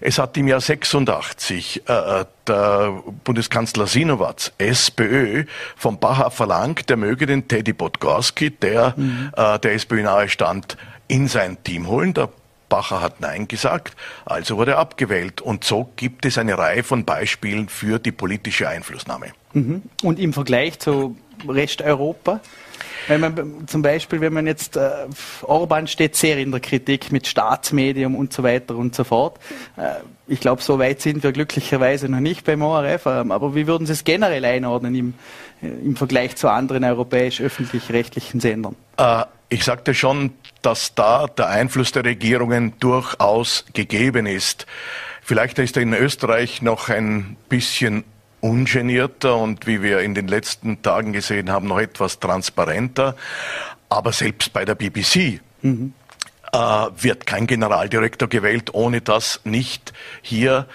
Es 0.01 0.19
hat 0.19 0.37
im 0.37 0.49
Jahr 0.49 0.61
86 0.61 1.83
äh, 1.89 1.93
äh, 1.93 2.25
der 2.47 3.03
Bundeskanzler 3.25 3.87
Sinowatz, 3.87 4.53
SPÖ, 4.59 5.45
von 5.77 5.99
Bacher 5.99 6.31
verlangt, 6.31 6.89
der 6.89 6.97
möge 6.97 7.27
den 7.27 7.49
Teddy 7.49 7.73
Podgorski, 7.73 8.51
der 8.51 8.95
mhm. 8.97 9.31
äh, 9.37 9.59
der 9.59 9.75
SPÖ 9.75 10.03
nahe 10.03 10.29
stand, 10.29 10.77
in 11.09 11.29
sein 11.29 11.63
Team 11.65 11.87
holen. 11.87 12.15
Der 12.15 12.29
Bacher 12.69 13.01
hat 13.01 13.21
Nein 13.21 13.49
gesagt, 13.49 13.97
also 14.25 14.57
wurde 14.57 14.73
er 14.73 14.79
abgewählt. 14.79 15.41
Und 15.41 15.65
so 15.65 15.91
gibt 15.97 16.27
es 16.27 16.39
eine 16.39 16.59
Reihe 16.59 16.83
von 16.83 17.05
Beispielen 17.05 17.69
für 17.69 17.99
die 17.99 18.13
politische 18.13 18.69
Einflussnahme. 18.69 19.29
Mhm. 19.53 19.83
Und 20.03 20.19
im 20.19 20.33
Vergleich 20.33 20.79
zu 20.79 21.17
Rest 21.49 21.83
Europa? 21.83 22.41
Wenn 23.09 23.21
man 23.21 23.67
zum 23.67 23.81
Beispiel, 23.81 24.21
wenn 24.21 24.35
man 24.35 24.47
jetzt 24.47 24.77
äh, 24.77 24.91
Orban 25.43 25.87
steht 25.87 26.15
sehr 26.15 26.39
in 26.39 26.51
der 26.51 26.61
Kritik 26.61 27.11
mit 27.11 27.27
Staatsmedium 27.27 28.15
und 28.15 28.33
so 28.33 28.43
weiter 28.43 28.77
und 28.77 28.95
so 28.95 29.03
fort. 29.03 29.39
Äh, 29.77 29.95
ich 30.27 30.41
glaube, 30.41 30.61
so 30.63 30.79
weit 30.79 31.01
sind 31.01 31.23
wir 31.23 31.33
glücklicherweise 31.33 32.09
noch 32.09 32.21
nicht 32.21 32.45
beim 32.45 32.61
ORF. 32.61 33.07
Äh, 33.07 33.09
aber 33.09 33.55
wie 33.55 33.67
würden 33.67 33.87
Sie 33.87 33.95
es 33.95 34.05
generell 34.05 34.45
einordnen 34.45 34.95
im, 34.95 35.15
äh, 35.63 35.69
im 35.69 35.97
Vergleich 35.97 36.37
zu 36.37 36.51
anderen 36.51 36.85
europäisch-öffentlich-rechtlichen 36.85 38.41
Sendern? 38.41 38.77
Äh, 38.99 39.25
ich 39.49 39.65
sagte 39.65 39.95
schon, 39.95 40.35
dass 40.61 40.95
da 40.95 41.27
der 41.27 41.49
Einfluss 41.49 41.93
der 41.93 42.05
Regierungen 42.05 42.75
durchaus 42.79 43.65
gegeben 43.73 44.27
ist. 44.27 44.67
Vielleicht 45.23 45.59
ist 45.59 45.77
er 45.77 45.83
in 45.83 45.95
Österreich 45.95 46.61
noch 46.61 46.91
ein 46.91 47.37
bisschen 47.49 48.05
ungenierter 48.41 49.37
und 49.37 49.67
wie 49.67 49.83
wir 49.83 50.01
in 50.01 50.15
den 50.15 50.29
letzten 50.29 50.83
Tagen 50.83 51.13
gesehen 51.13 51.51
haben, 51.51 51.69
noch 51.69 51.81
etwas 51.81 52.21
transparenter. 52.21 53.17
Aber 53.89 54.13
selbst 54.13 54.53
bei 54.53 54.65
der 54.65 54.75
BBC 54.75 55.41
mhm. 55.63 55.93
äh, 56.53 56.59
wird 56.59 57.27
kein 57.27 57.47
Generaldirektor 57.47 58.29
gewählt, 58.29 58.75
ohne 58.75 59.01
dass 59.01 59.41
nicht 59.45 59.93
hier 60.23 60.67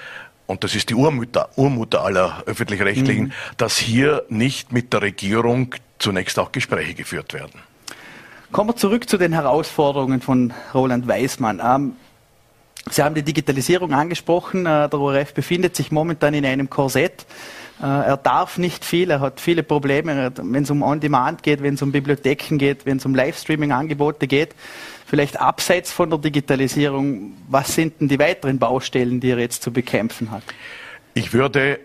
und 0.45 0.63
das 0.63 0.76
ist 0.76 0.89
die 0.89 0.95
Urmutter, 0.95 1.49
Urmutter 1.56 2.04
aller 2.04 2.43
öffentlich-rechtlichen, 2.45 3.26
mhm. 3.26 3.32
dass 3.58 3.78
hier 3.78 4.23
nicht 4.30 4.71
mit 4.71 4.91
der 4.93 5.02
Regierung 5.02 5.73
zunächst 5.99 6.38
auch 6.38 6.52
Gespräche 6.52 6.93
geführt 6.93 7.34
werden. 7.34 7.62
Kommen 8.52 8.69
wir 8.69 8.76
zurück 8.76 9.10
zu 9.10 9.17
den 9.17 9.34
Herausforderungen 9.34 10.21
von 10.21 10.54
Roland 10.73 11.08
Weismann. 11.08 11.62
Ähm, 11.63 11.93
Sie 12.89 13.02
haben 13.02 13.15
die 13.15 13.24
Digitalisierung 13.24 13.93
angesprochen. 13.93 14.65
Äh, 14.65 14.89
der 14.89 15.00
ORF 15.00 15.34
befindet 15.34 15.76
sich 15.76 15.91
momentan 15.91 16.34
in 16.34 16.46
einem 16.46 16.69
Korsett. 16.69 17.26
Äh, 17.82 17.86
er 17.86 18.17
darf 18.17 18.58
nicht 18.58 18.86
viel, 18.86 19.10
er 19.10 19.19
hat 19.19 19.39
viele 19.39 19.63
Probleme, 19.63 20.32
wenn 20.36 20.63
es 20.63 20.69
um 20.69 20.82
On-Demand 20.82 21.43
geht, 21.43 21.63
wenn 21.63 21.74
es 21.74 21.82
um 21.82 21.91
Bibliotheken 21.91 22.58
geht, 22.58 22.86
wenn 22.86 22.98
es 22.98 23.06
um 23.06 23.15
Livestreaming-Angebote 23.15 24.28
geht. 24.28 24.56
Vielleicht 25.06 25.39
abseits 25.39 25.91
von 25.91 26.10
der 26.10 26.19
Digitalisierung, 26.19 27.34
was 27.48 27.76
sind 27.76 28.00
denn 28.00 28.08
die 28.08 28.19
weiteren 28.19 28.60
Baustellen, 28.60 29.19
die 29.19 29.32
er 29.32 29.39
jetzt 29.39 29.63
zu 29.63 29.72
bekämpfen 29.72 30.32
hat? 30.32 30.43
Ich 31.13 31.34
würde 31.34 31.80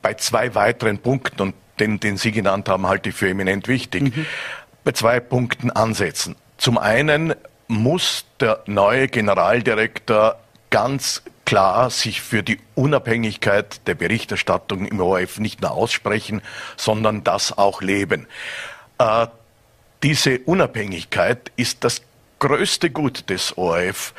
bei 0.00 0.14
zwei 0.14 0.54
weiteren 0.54 0.98
Punkten, 0.98 1.40
und 1.42 1.54
den, 1.80 1.98
den 2.00 2.16
Sie 2.16 2.32
genannt 2.32 2.68
haben, 2.68 2.86
halte 2.86 3.08
ich 3.08 3.14
für 3.14 3.28
eminent 3.28 3.68
wichtig, 3.68 4.02
mhm. 4.14 4.26
bei 4.84 4.92
zwei 4.92 5.20
Punkten 5.20 5.70
ansetzen. 5.70 6.36
Zum 6.58 6.78
einen 6.78 7.34
muss 7.68 8.24
der 8.40 8.62
neue 8.66 9.08
Generaldirektor 9.08 10.36
ganz 10.70 11.22
klar 11.44 11.90
sich 11.90 12.22
für 12.22 12.42
die 12.42 12.58
Unabhängigkeit 12.74 13.86
der 13.86 13.94
Berichterstattung 13.94 14.86
im 14.86 15.00
ORF 15.00 15.38
nicht 15.38 15.60
nur 15.60 15.72
aussprechen, 15.72 16.40
sondern 16.76 17.24
das 17.24 17.56
auch 17.56 17.82
leben. 17.82 18.26
Äh, 18.98 19.26
diese 20.02 20.38
Unabhängigkeit 20.40 21.52
ist 21.56 21.84
das 21.84 22.02
größte 22.38 22.90
Gut 22.90 23.28
des 23.30 23.56
ORF. 23.56 24.14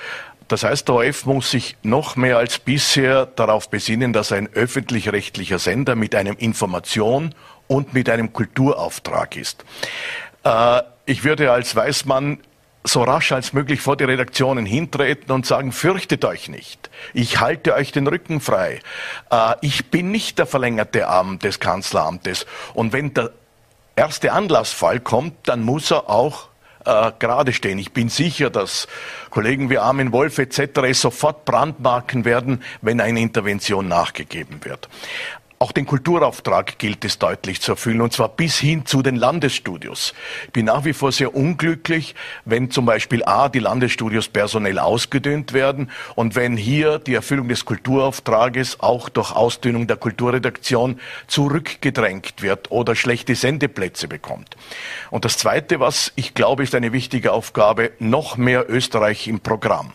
Das 0.47 0.63
heißt, 0.63 0.87
der 0.87 0.95
ORF 0.95 1.25
muss 1.25 1.51
sich 1.51 1.75
noch 1.83 2.15
mehr 2.15 2.37
als 2.37 2.59
bisher 2.59 3.25
darauf 3.25 3.69
besinnen, 3.69 4.13
dass 4.13 4.31
ein 4.31 4.47
öffentlich-rechtlicher 4.53 5.59
Sender 5.59 5.95
mit 5.95 6.15
einem 6.15 6.37
Information 6.37 7.33
und 7.67 7.93
mit 7.93 8.09
einem 8.09 8.31
Kulturauftrag 8.31 9.35
ist. 9.35 9.65
Äh, 10.43 10.81
ich 11.05 11.23
würde 11.23 11.51
als 11.51 11.75
Weißmann 11.75 12.39
so 12.83 13.03
rasch 13.03 13.31
als 13.31 13.53
möglich 13.53 13.81
vor 13.81 13.95
die 13.95 14.03
Redaktionen 14.03 14.65
hintreten 14.65 15.31
und 15.31 15.45
sagen, 15.45 15.71
fürchtet 15.71 16.25
euch 16.25 16.49
nicht. 16.49 16.89
Ich 17.13 17.39
halte 17.39 17.73
euch 17.73 17.91
den 17.91 18.07
Rücken 18.07 18.41
frei. 18.41 18.81
Äh, 19.31 19.55
ich 19.61 19.89
bin 19.89 20.11
nicht 20.11 20.37
der 20.39 20.45
verlängerte 20.45 21.07
Arm 21.07 21.39
des 21.39 21.59
Kanzleramtes. 21.59 22.45
Und 22.73 22.93
wenn 22.93 23.13
der 23.13 23.31
erste 23.95 24.33
Anlassfall 24.33 24.99
kommt, 24.99 25.35
dann 25.47 25.63
muss 25.63 25.91
er 25.91 26.09
auch 26.09 26.49
äh, 26.85 27.11
gerade 27.19 27.53
stehen. 27.53 27.79
Ich 27.79 27.93
bin 27.93 28.09
sicher, 28.09 28.49
dass 28.49 28.87
Kollegen 29.29 29.69
wie 29.69 29.77
Armin 29.77 30.11
Wolf 30.11 30.37
etc. 30.37 30.93
sofort 30.93 31.45
brandmarken 31.45 32.25
werden, 32.25 32.61
wenn 32.81 32.99
eine 32.99 33.21
Intervention 33.21 33.87
nachgegeben 33.87 34.65
wird. 34.65 34.89
Auch 35.63 35.71
den 35.71 35.85
Kulturauftrag 35.85 36.77
gilt 36.77 37.05
es 37.05 37.19
deutlich 37.19 37.61
zu 37.61 37.71
erfüllen, 37.71 38.01
und 38.01 38.11
zwar 38.11 38.27
bis 38.27 38.59
hin 38.59 38.85
zu 38.85 39.01
den 39.01 39.15
Landesstudios. 39.15 40.13
Ich 40.47 40.51
bin 40.51 40.65
nach 40.65 40.83
wie 40.83 40.91
vor 40.91 41.13
sehr 41.13 41.33
unglücklich, 41.33 42.15
wenn 42.43 42.69
zum 42.69 42.85
Beispiel 42.85 43.23
A, 43.23 43.47
die 43.47 43.59
Landesstudios 43.59 44.27
personell 44.27 44.77
ausgedünnt 44.77 45.53
werden 45.53 45.89
und 46.15 46.35
wenn 46.35 46.57
hier 46.57 46.99
die 46.99 47.13
Erfüllung 47.13 47.47
des 47.47 47.63
Kulturauftrages 47.63 48.81
auch 48.81 49.07
durch 49.07 49.31
Ausdünnung 49.31 49.87
der 49.87 49.95
Kulturredaktion 49.95 50.99
zurückgedrängt 51.27 52.41
wird 52.41 52.69
oder 52.69 52.93
schlechte 52.93 53.33
Sendeplätze 53.33 54.09
bekommt. 54.09 54.57
Und 55.11 55.23
das 55.23 55.37
Zweite, 55.37 55.79
was 55.79 56.11
ich 56.17 56.33
glaube, 56.33 56.63
ist 56.63 56.75
eine 56.75 56.91
wichtige 56.91 57.31
Aufgabe, 57.31 57.91
noch 57.99 58.35
mehr 58.35 58.69
Österreich 58.69 59.29
im 59.29 59.39
Programm. 59.39 59.93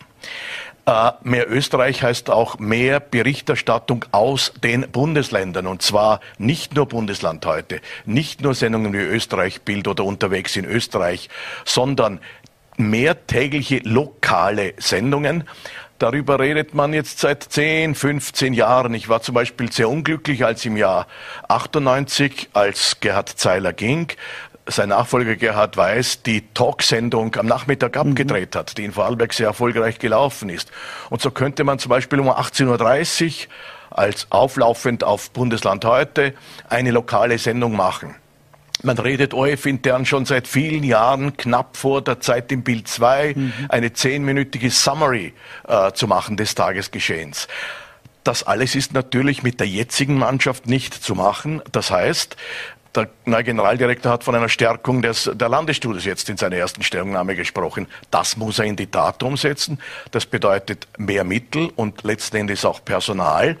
Äh, 0.89 1.11
mehr 1.21 1.47
Österreich 1.51 2.01
heißt 2.01 2.31
auch 2.31 2.57
mehr 2.57 2.99
Berichterstattung 2.99 4.05
aus 4.11 4.53
den 4.63 4.89
Bundesländern. 4.89 5.67
Und 5.67 5.83
zwar 5.83 6.19
nicht 6.39 6.73
nur 6.73 6.87
Bundesland 6.87 7.45
heute, 7.45 7.79
nicht 8.05 8.41
nur 8.41 8.55
Sendungen 8.55 8.91
wie 8.93 8.97
Österreich 8.97 9.61
Bild 9.61 9.87
oder 9.87 10.03
unterwegs 10.03 10.55
in 10.55 10.65
Österreich, 10.65 11.29
sondern 11.63 12.19
mehr 12.77 13.27
tägliche 13.27 13.81
lokale 13.83 14.73
Sendungen. 14.77 15.43
Darüber 15.99 16.39
redet 16.39 16.73
man 16.73 16.93
jetzt 16.93 17.19
seit 17.19 17.43
10, 17.43 17.93
15 17.93 18.53
Jahren. 18.53 18.95
Ich 18.95 19.09
war 19.09 19.21
zum 19.21 19.35
Beispiel 19.35 19.71
sehr 19.71 19.89
unglücklich, 19.89 20.43
als 20.43 20.65
im 20.65 20.75
Jahr 20.75 21.05
98, 21.49 22.49
als 22.53 22.99
Gerhard 22.99 23.29
Zeiler 23.29 23.73
ging, 23.73 24.07
sein 24.69 24.89
Nachfolger 24.89 25.35
Gerhard 25.35 25.77
Weiß 25.77 26.23
die 26.23 26.43
Talksendung 26.53 27.35
am 27.35 27.45
Nachmittag 27.45 27.95
mhm. 27.95 28.11
abgedreht 28.11 28.55
hat, 28.55 28.77
die 28.77 28.85
in 28.85 28.91
Vorarlberg 28.91 29.33
sehr 29.33 29.47
erfolgreich 29.47 29.99
gelaufen 29.99 30.49
ist. 30.49 30.71
Und 31.09 31.21
so 31.21 31.31
könnte 31.31 31.63
man 31.63 31.79
zum 31.79 31.89
Beispiel 31.89 32.19
um 32.19 32.29
18.30 32.29 33.47
Uhr 33.47 33.53
als 33.91 34.27
auflaufend 34.29 35.03
auf 35.03 35.31
Bundesland 35.31 35.83
heute 35.85 36.33
eine 36.69 36.91
lokale 36.91 37.37
Sendung 37.37 37.75
machen. 37.75 38.15
Man 38.81 38.97
redet 38.97 39.33
OF 39.33 39.65
intern 39.65 40.05
schon 40.05 40.25
seit 40.25 40.47
vielen 40.47 40.83
Jahren, 40.83 41.35
knapp 41.35 41.75
vor 41.75 42.01
der 42.01 42.21
Zeit 42.21 42.49
im 42.51 42.63
Bild 42.63 42.87
2, 42.87 43.33
mhm. 43.35 43.53
eine 43.67 43.91
zehnminütige 43.91 44.71
Summary 44.71 45.33
äh, 45.67 45.91
zu 45.91 46.07
machen 46.07 46.37
des 46.37 46.55
Tagesgeschehens. 46.55 47.49
Das 48.23 48.43
alles 48.43 48.75
ist 48.75 48.93
natürlich 48.93 49.43
mit 49.43 49.59
der 49.59 49.67
jetzigen 49.67 50.17
Mannschaft 50.17 50.67
nicht 50.67 50.93
zu 50.93 51.15
machen. 51.15 51.61
Das 51.71 51.91
heißt, 51.91 52.37
der 52.99 53.09
neue 53.25 53.43
Generaldirektor 53.43 54.11
hat 54.11 54.23
von 54.23 54.35
einer 54.35 54.49
Stärkung 54.49 55.01
des, 55.01 55.29
der 55.33 55.49
Landesstudios 55.49 56.05
jetzt 56.05 56.29
in 56.29 56.37
seiner 56.37 56.57
ersten 56.57 56.83
Stellungnahme 56.83 57.35
gesprochen. 57.35 57.87
Das 58.11 58.37
muss 58.37 58.59
er 58.59 58.65
in 58.65 58.75
die 58.75 58.87
Tat 58.87 59.23
umsetzen. 59.23 59.79
Das 60.11 60.25
bedeutet 60.25 60.87
mehr 60.97 61.23
Mittel 61.23 61.71
und 61.75 62.03
letzten 62.03 62.37
Endes 62.37 62.65
auch 62.65 62.83
Personal, 62.83 63.57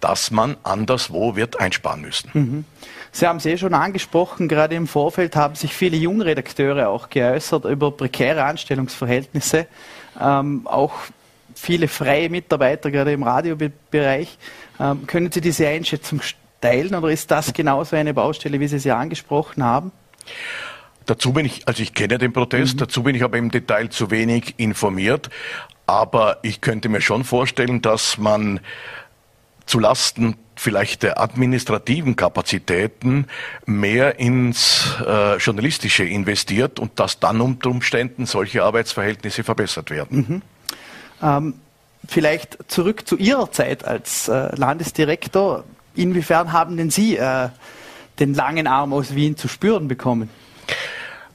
das 0.00 0.30
man 0.30 0.56
anderswo 0.62 1.36
wird 1.36 1.58
einsparen 1.58 2.00
müssen. 2.00 2.30
Mhm. 2.32 2.64
Sie 3.12 3.26
haben 3.26 3.38
es 3.38 3.46
eh 3.46 3.56
schon 3.56 3.72
angesprochen, 3.72 4.46
gerade 4.46 4.74
im 4.74 4.86
Vorfeld 4.86 5.36
haben 5.36 5.54
sich 5.54 5.72
viele 5.74 5.96
Jungredakteure 5.96 6.88
auch 6.88 7.08
geäußert 7.08 7.64
über 7.64 7.90
prekäre 7.90 8.44
Anstellungsverhältnisse, 8.44 9.66
ähm, 10.20 10.66
auch 10.66 10.92
viele 11.54 11.88
freie 11.88 12.28
Mitarbeiter, 12.28 12.90
gerade 12.90 13.12
im 13.12 13.22
Radiobereich. 13.22 14.36
Ähm, 14.78 15.06
können 15.06 15.32
Sie 15.32 15.40
diese 15.40 15.66
Einschätzung 15.66 16.20
teilen 16.66 16.94
oder 16.94 17.10
ist 17.10 17.30
das 17.30 17.52
genauso 17.52 17.96
eine 17.96 18.14
Baustelle, 18.14 18.60
wie 18.60 18.68
Sie 18.68 18.78
sie 18.78 18.90
angesprochen 18.90 19.62
haben? 19.62 19.92
Dazu 21.06 21.32
bin 21.32 21.46
ich, 21.46 21.68
also 21.68 21.82
ich 21.82 21.94
kenne 21.94 22.18
den 22.18 22.32
Protest, 22.32 22.74
mhm. 22.74 22.78
dazu 22.78 23.02
bin 23.02 23.14
ich 23.14 23.22
aber 23.22 23.38
im 23.38 23.50
Detail 23.50 23.90
zu 23.90 24.10
wenig 24.10 24.54
informiert. 24.56 25.30
Aber 25.86 26.38
ich 26.42 26.60
könnte 26.60 26.88
mir 26.88 27.00
schon 27.00 27.22
vorstellen, 27.22 27.80
dass 27.80 28.18
man 28.18 28.58
zu 29.66 29.78
Lasten 29.78 30.36
vielleicht 30.56 31.04
der 31.04 31.20
administrativen 31.20 32.16
Kapazitäten 32.16 33.26
mehr 33.66 34.18
ins 34.18 34.96
äh, 35.06 35.36
Journalistische 35.36 36.02
investiert 36.04 36.80
und 36.80 36.98
dass 36.98 37.20
dann 37.20 37.40
unter 37.40 37.70
Umständen 37.70 38.26
solche 38.26 38.64
Arbeitsverhältnisse 38.64 39.44
verbessert 39.44 39.90
werden. 39.90 40.18
Mhm. 40.18 40.42
Ähm, 41.22 41.54
vielleicht 42.08 42.58
zurück 42.68 43.06
zu 43.06 43.16
Ihrer 43.16 43.50
Zeit 43.52 43.84
als 43.84 44.28
äh, 44.28 44.54
Landesdirektor. 44.56 45.64
Inwiefern 45.96 46.52
haben 46.52 46.76
denn 46.76 46.90
Sie 46.90 47.16
äh, 47.16 47.48
den 48.18 48.34
langen 48.34 48.66
Arm 48.66 48.92
aus 48.92 49.14
Wien 49.14 49.36
zu 49.36 49.48
spüren 49.48 49.88
bekommen? 49.88 50.30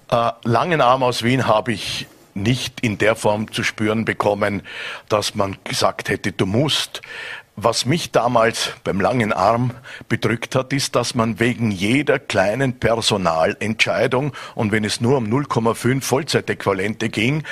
Äh, 0.10 0.32
langen 0.44 0.82
Arm 0.82 1.04
aus 1.04 1.24
Wien 1.24 1.48
habe 1.48 1.74
ich 1.74 2.08
nicht 2.34 2.80
in 2.82 2.98
der 2.98 3.16
Form 3.16 3.52
zu 3.52 3.64
spüren 3.64 4.06
bekommen, 4.06 4.62
dass 5.10 5.36
man 5.36 5.58
gesagt 5.64 6.10
hätte, 6.10 6.32
du 6.32 6.46
musst. 6.46 7.02
Was 7.58 7.86
mich 7.86 8.12
damals 8.12 8.72
beim 8.84 9.02
langen 9.02 9.34
Arm 9.34 9.72
bedrückt 10.08 10.56
hat, 10.56 10.72
ist, 10.72 10.96
dass 10.96 11.16
man 11.16 11.40
wegen 11.40 11.70
jeder 11.70 12.18
kleinen 12.18 12.80
Personalentscheidung 12.80 14.32
und 14.56 14.72
wenn 14.72 14.86
es 14.86 15.02
nur 15.02 15.18
um 15.18 15.26
0,5 15.26 16.02
Vollzeitäquivalente 16.02 17.10
ging, 17.10 17.44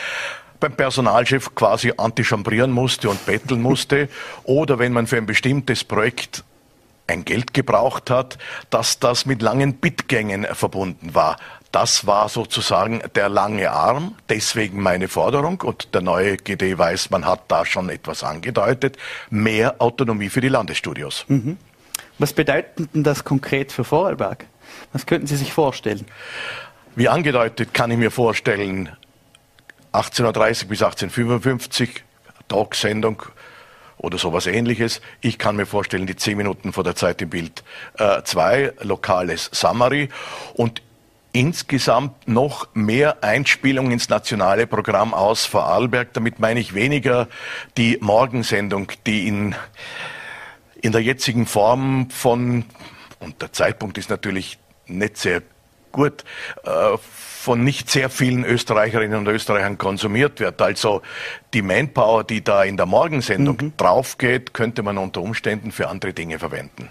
beim 0.59 0.73
Personalchef 0.73 1.53
quasi 1.53 1.93
antichambrieren 1.97 2.71
musste 2.71 3.09
und 3.09 3.25
betteln 3.25 3.61
musste 3.61 4.09
oder 4.43 4.79
wenn 4.79 4.93
man 4.93 5.07
für 5.07 5.17
ein 5.17 5.25
bestimmtes 5.25 5.83
Projekt 5.83 6.43
ein 7.09 7.25
Geld 7.25 7.53
gebraucht 7.53 8.09
hat, 8.09 8.37
dass 8.69 8.99
das 8.99 9.25
mit 9.25 9.41
langen 9.41 9.75
Bitgängen 9.75 10.45
verbunden 10.45 11.15
war. 11.15 11.37
Das 11.71 12.07
war 12.07 12.29
sozusagen 12.29 13.01
der 13.15 13.29
lange 13.29 13.69
Arm, 13.69 14.15
deswegen 14.27 14.81
meine 14.81 15.07
Forderung 15.07 15.61
und 15.61 15.93
der 15.93 16.01
neue 16.01 16.37
GD 16.37 16.77
weiß, 16.77 17.11
man 17.11 17.25
hat 17.25 17.43
da 17.47 17.65
schon 17.65 17.89
etwas 17.89 18.23
angedeutet, 18.23 18.97
mehr 19.29 19.75
Autonomie 19.79 20.29
für 20.29 20.41
die 20.41 20.47
Landesstudios. 20.47 21.25
Mhm. 21.27 21.57
Was 22.17 22.33
bedeutet 22.33 22.89
denn 22.93 23.03
das 23.03 23.23
konkret 23.23 23.71
für 23.71 23.83
Vorarlberg? 23.83 24.45
Was 24.93 25.05
könnten 25.05 25.27
Sie 25.27 25.35
sich 25.35 25.53
vorstellen? 25.53 26.05
Wie 26.95 27.07
angedeutet 27.07 27.73
kann 27.73 27.91
ich 27.91 27.97
mir 27.97 28.11
vorstellen, 28.11 28.89
1830 29.91 30.67
bis 30.67 30.81
1855 30.81 32.03
Talksendung 32.47 33.21
oder 33.99 34.17
sowas 34.17 34.47
ähnliches. 34.47 35.01
Ich 35.21 35.37
kann 35.37 35.55
mir 35.55 35.65
vorstellen, 35.65 36.07
die 36.07 36.15
zehn 36.15 36.37
Minuten 36.37 36.73
vor 36.73 36.83
der 36.83 36.95
Zeit 36.95 37.21
im 37.21 37.29
Bild 37.29 37.63
2, 37.97 38.61
äh, 38.61 38.73
lokales 38.81 39.49
Summary 39.53 40.09
und 40.53 40.81
insgesamt 41.31 42.27
noch 42.27 42.67
mehr 42.73 43.23
Einspielung 43.23 43.91
ins 43.91 44.09
nationale 44.09 44.65
Programm 44.65 45.13
aus 45.13 45.45
Vorarlberg. 45.45 46.13
Damit 46.13 46.39
meine 46.39 46.59
ich 46.59 46.73
weniger 46.73 47.27
die 47.77 47.97
Morgensendung, 48.01 48.91
die 49.05 49.27
in, 49.27 49.55
in 50.81 50.91
der 50.91 51.01
jetzigen 51.01 51.45
Form 51.45 52.09
von, 52.09 52.65
und 53.19 53.41
der 53.41 53.53
Zeitpunkt 53.53 53.97
ist 53.97 54.09
natürlich 54.09 54.57
nicht 54.87 55.17
sehr 55.17 55.43
gut, 55.91 56.23
äh, 56.63 56.97
von 57.49 57.63
nicht 57.63 57.89
sehr 57.89 58.11
vielen 58.11 58.45
Österreicherinnen 58.45 59.17
und 59.17 59.27
Österreichern 59.27 59.79
konsumiert 59.79 60.39
wird. 60.39 60.61
Also 60.61 61.01
die 61.55 61.63
Manpower, 61.63 62.23
die 62.23 62.43
da 62.43 62.63
in 62.63 62.77
der 62.77 62.85
Morgensendung 62.85 63.57
mhm. 63.59 63.73
draufgeht, 63.75 64.53
könnte 64.53 64.83
man 64.83 64.99
unter 64.99 65.23
Umständen 65.23 65.71
für 65.71 65.89
andere 65.89 66.13
Dinge 66.13 66.37
verwenden. 66.37 66.89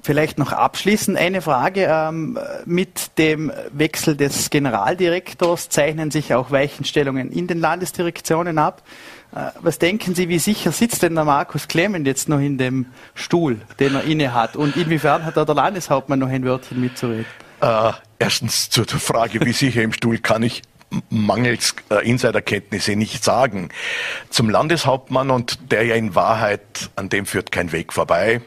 Vielleicht 0.00 0.38
noch 0.38 0.52
abschließend 0.52 1.18
eine 1.18 1.42
Frage. 1.42 1.88
Ähm, 1.90 2.38
mit 2.66 3.18
dem 3.18 3.50
Wechsel 3.72 4.16
des 4.16 4.48
Generaldirektors 4.48 5.70
zeichnen 5.70 6.12
sich 6.12 6.34
auch 6.34 6.52
Weichenstellungen 6.52 7.32
in 7.32 7.48
den 7.48 7.58
Landesdirektionen 7.58 8.58
ab. 8.58 8.84
Äh, 9.34 9.46
was 9.60 9.80
denken 9.80 10.14
Sie, 10.14 10.28
wie 10.28 10.38
sicher 10.38 10.70
sitzt 10.70 11.02
denn 11.02 11.16
der 11.16 11.24
Markus 11.24 11.66
Clement 11.66 12.06
jetzt 12.06 12.28
noch 12.28 12.38
in 12.38 12.58
dem 12.58 12.86
Stuhl, 13.16 13.60
den 13.80 13.96
er 13.96 14.04
inne 14.04 14.34
hat? 14.34 14.54
Und 14.54 14.76
inwiefern 14.76 15.24
hat 15.24 15.36
da 15.36 15.44
der 15.44 15.56
Landeshauptmann 15.56 16.20
noch 16.20 16.28
ein 16.28 16.44
Wörtchen 16.44 16.80
mitzureden? 16.80 17.41
Äh, 17.62 17.92
erstens 18.18 18.70
zur 18.70 18.86
Frage, 18.86 19.40
wie 19.46 19.52
sicher 19.52 19.82
im 19.82 19.92
Stuhl 19.92 20.18
kann 20.18 20.42
ich 20.42 20.62
mangels 21.10 21.76
äh, 21.90 22.06
Insiderkenntnisse 22.06 22.96
nicht 22.96 23.22
sagen. 23.22 23.70
Zum 24.30 24.50
Landeshauptmann 24.50 25.30
und 25.30 25.70
der 25.70 25.84
ja 25.84 25.94
in 25.94 26.14
Wahrheit, 26.16 26.90
an 26.96 27.08
dem 27.08 27.24
führt 27.24 27.52
kein 27.52 27.70
Weg 27.70 27.92
vorbei, 27.92 28.42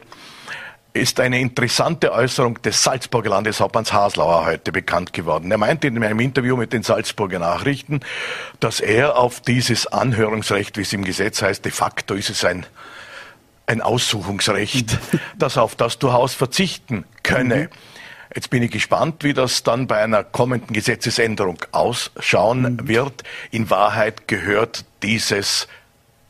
ist 0.92 1.18
eine 1.18 1.40
interessante 1.40 2.12
Äußerung 2.12 2.60
des 2.62 2.82
Salzburger 2.82 3.30
Landeshauptmanns 3.30 3.92
Haslauer 3.92 4.46
heute 4.46 4.70
bekannt 4.70 5.14
geworden. 5.14 5.50
Er 5.50 5.58
meinte 5.58 5.86
in 5.86 6.02
einem 6.02 6.20
Interview 6.20 6.56
mit 6.56 6.74
den 6.74 6.82
Salzburger 6.82 7.38
Nachrichten, 7.38 8.00
dass 8.60 8.80
er 8.80 9.18
auf 9.18 9.40
dieses 9.40 9.86
Anhörungsrecht, 9.86 10.76
wie 10.76 10.82
es 10.82 10.92
im 10.92 11.04
Gesetz 11.04 11.40
heißt, 11.40 11.64
de 11.64 11.72
facto 11.72 12.14
ist 12.14 12.30
es 12.30 12.44
ein, 12.44 12.66
ein 13.66 13.80
Aussuchungsrecht, 13.80 14.98
dass 15.38 15.56
auf 15.56 15.74
das 15.74 15.98
durchaus 15.98 16.34
verzichten 16.34 17.04
könne. 17.22 17.64
Mhm. 17.64 17.95
Jetzt 18.36 18.50
bin 18.50 18.62
ich 18.62 18.70
gespannt, 18.70 19.24
wie 19.24 19.32
das 19.32 19.62
dann 19.62 19.86
bei 19.86 19.96
einer 19.96 20.22
kommenden 20.22 20.74
Gesetzesänderung 20.74 21.56
ausschauen 21.72 22.60
mhm. 22.60 22.86
wird. 22.86 23.24
In 23.50 23.70
Wahrheit 23.70 24.28
gehört 24.28 24.84
dieses 25.02 25.68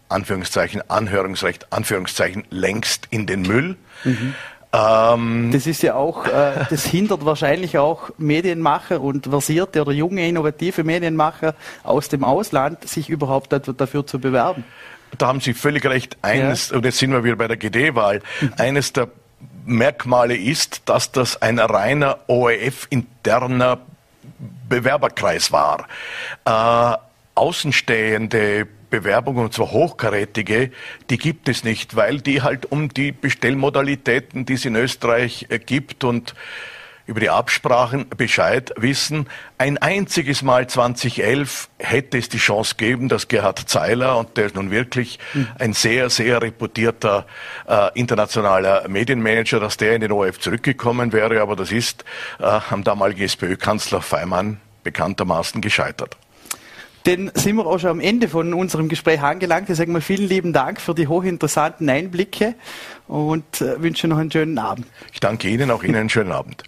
Anführungszeichen 0.08 0.88
Anhörungsrecht, 0.88 1.72
Anführungszeichen 1.72 2.44
längst 2.48 3.08
in 3.10 3.26
den 3.26 3.42
Müll. 3.42 3.76
Mhm. 4.04 4.34
Ähm, 4.72 5.50
das 5.52 5.66
ist 5.66 5.82
ja 5.82 5.96
auch, 5.96 6.26
äh, 6.26 6.66
das 6.70 6.84
hindert 6.84 7.24
wahrscheinlich 7.24 7.76
auch 7.76 8.10
Medienmacher 8.18 9.00
und 9.00 9.26
versierte 9.26 9.80
oder 9.80 9.90
junge, 9.90 10.28
innovative 10.28 10.84
Medienmacher 10.84 11.56
aus 11.82 12.08
dem 12.08 12.22
Ausland, 12.22 12.88
sich 12.88 13.08
überhaupt 13.08 13.52
dafür 13.52 14.06
zu 14.06 14.20
bewerben. 14.20 14.62
Da 15.18 15.26
haben 15.26 15.40
Sie 15.40 15.54
völlig 15.54 15.84
recht. 15.84 16.16
Eines, 16.22 16.70
ja. 16.70 16.76
und 16.76 16.84
jetzt 16.84 16.98
sind 16.98 17.10
wir 17.10 17.24
wieder 17.24 17.36
bei 17.36 17.48
der 17.48 17.56
GD-Wahl, 17.56 18.22
mhm. 18.40 18.52
eines 18.58 18.92
der 18.92 19.08
Merkmale 19.66 20.36
ist, 20.36 20.82
dass 20.86 21.12
das 21.12 21.42
ein 21.42 21.58
reiner 21.58 22.20
ORF-interner 22.28 23.80
Bewerberkreis 24.68 25.52
war. 25.52 25.86
Äh, 26.44 26.96
außenstehende 27.34 28.66
Bewerbungen, 28.90 29.44
und 29.44 29.52
zwar 29.52 29.72
hochkarätige, 29.72 30.70
die 31.10 31.18
gibt 31.18 31.48
es 31.48 31.64
nicht, 31.64 31.96
weil 31.96 32.20
die 32.20 32.42
halt 32.42 32.70
um 32.70 32.88
die 32.88 33.12
Bestellmodalitäten, 33.12 34.46
die 34.46 34.54
es 34.54 34.64
in 34.64 34.76
Österreich 34.76 35.46
äh, 35.48 35.58
gibt 35.58 36.04
und 36.04 36.34
über 37.06 37.20
die 37.20 37.30
Absprachen 37.30 38.08
Bescheid 38.16 38.72
wissen. 38.76 39.28
Ein 39.58 39.78
einziges 39.78 40.42
Mal 40.42 40.66
2011 40.66 41.68
hätte 41.78 42.18
es 42.18 42.28
die 42.28 42.38
Chance 42.38 42.74
gegeben, 42.76 43.08
dass 43.08 43.28
Gerhard 43.28 43.58
Zeiler, 43.68 44.18
und 44.18 44.36
der 44.36 44.46
ist 44.46 44.56
nun 44.56 44.70
wirklich 44.70 45.18
mhm. 45.32 45.48
ein 45.58 45.72
sehr, 45.72 46.10
sehr 46.10 46.42
reputierter 46.42 47.26
äh, 47.68 47.90
internationaler 47.94 48.88
Medienmanager, 48.88 49.60
dass 49.60 49.76
der 49.76 49.94
in 49.94 50.00
den 50.00 50.12
ORF 50.12 50.40
zurückgekommen 50.40 51.12
wäre, 51.12 51.40
aber 51.40 51.56
das 51.56 51.72
ist 51.72 52.04
äh, 52.40 52.44
am 52.44 52.82
damaligen 52.84 53.22
SPÖ-Kanzler 53.22 54.02
Feimann 54.02 54.60
bekanntermaßen 54.82 55.60
gescheitert. 55.60 56.16
Dann 57.04 57.30
sind 57.34 57.54
wir 57.54 57.66
auch 57.66 57.78
schon 57.78 57.90
am 57.90 58.00
Ende 58.00 58.28
von 58.28 58.52
unserem 58.52 58.88
Gespräch 58.88 59.22
angelangt. 59.22 59.70
Ich 59.70 59.76
sage 59.76 59.92
mal 59.92 60.00
vielen 60.00 60.28
lieben 60.28 60.52
Dank 60.52 60.80
für 60.80 60.92
die 60.92 61.06
hochinteressanten 61.06 61.88
Einblicke 61.88 62.56
und 63.06 63.60
äh, 63.60 63.80
wünsche 63.80 64.08
noch 64.08 64.18
einen 64.18 64.32
schönen 64.32 64.58
Abend. 64.58 64.88
Ich 65.12 65.20
danke 65.20 65.48
Ihnen, 65.48 65.70
auch 65.70 65.84
Ihnen 65.84 65.94
einen 65.94 66.10
schönen 66.10 66.32
Abend 66.32 66.64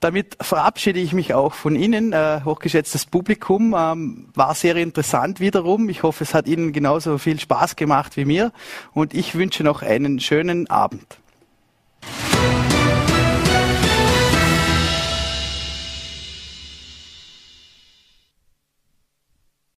damit 0.00 0.36
verabschiede 0.40 1.00
ich 1.00 1.12
mich 1.12 1.34
auch 1.34 1.54
von 1.54 1.74
Ihnen, 1.76 2.12
äh, 2.12 2.40
hochgeschätztes 2.44 3.06
Publikum. 3.06 3.74
Ähm, 3.76 4.28
war 4.34 4.54
sehr 4.54 4.76
interessant 4.76 5.40
wiederum. 5.40 5.88
Ich 5.88 6.02
hoffe, 6.02 6.24
es 6.24 6.34
hat 6.34 6.46
Ihnen 6.46 6.72
genauso 6.72 7.18
viel 7.18 7.40
Spaß 7.40 7.76
gemacht 7.76 8.16
wie 8.16 8.24
mir 8.24 8.52
und 8.92 9.14
ich 9.14 9.34
wünsche 9.34 9.64
noch 9.64 9.82
einen 9.82 10.20
schönen 10.20 10.68
Abend. 10.68 11.18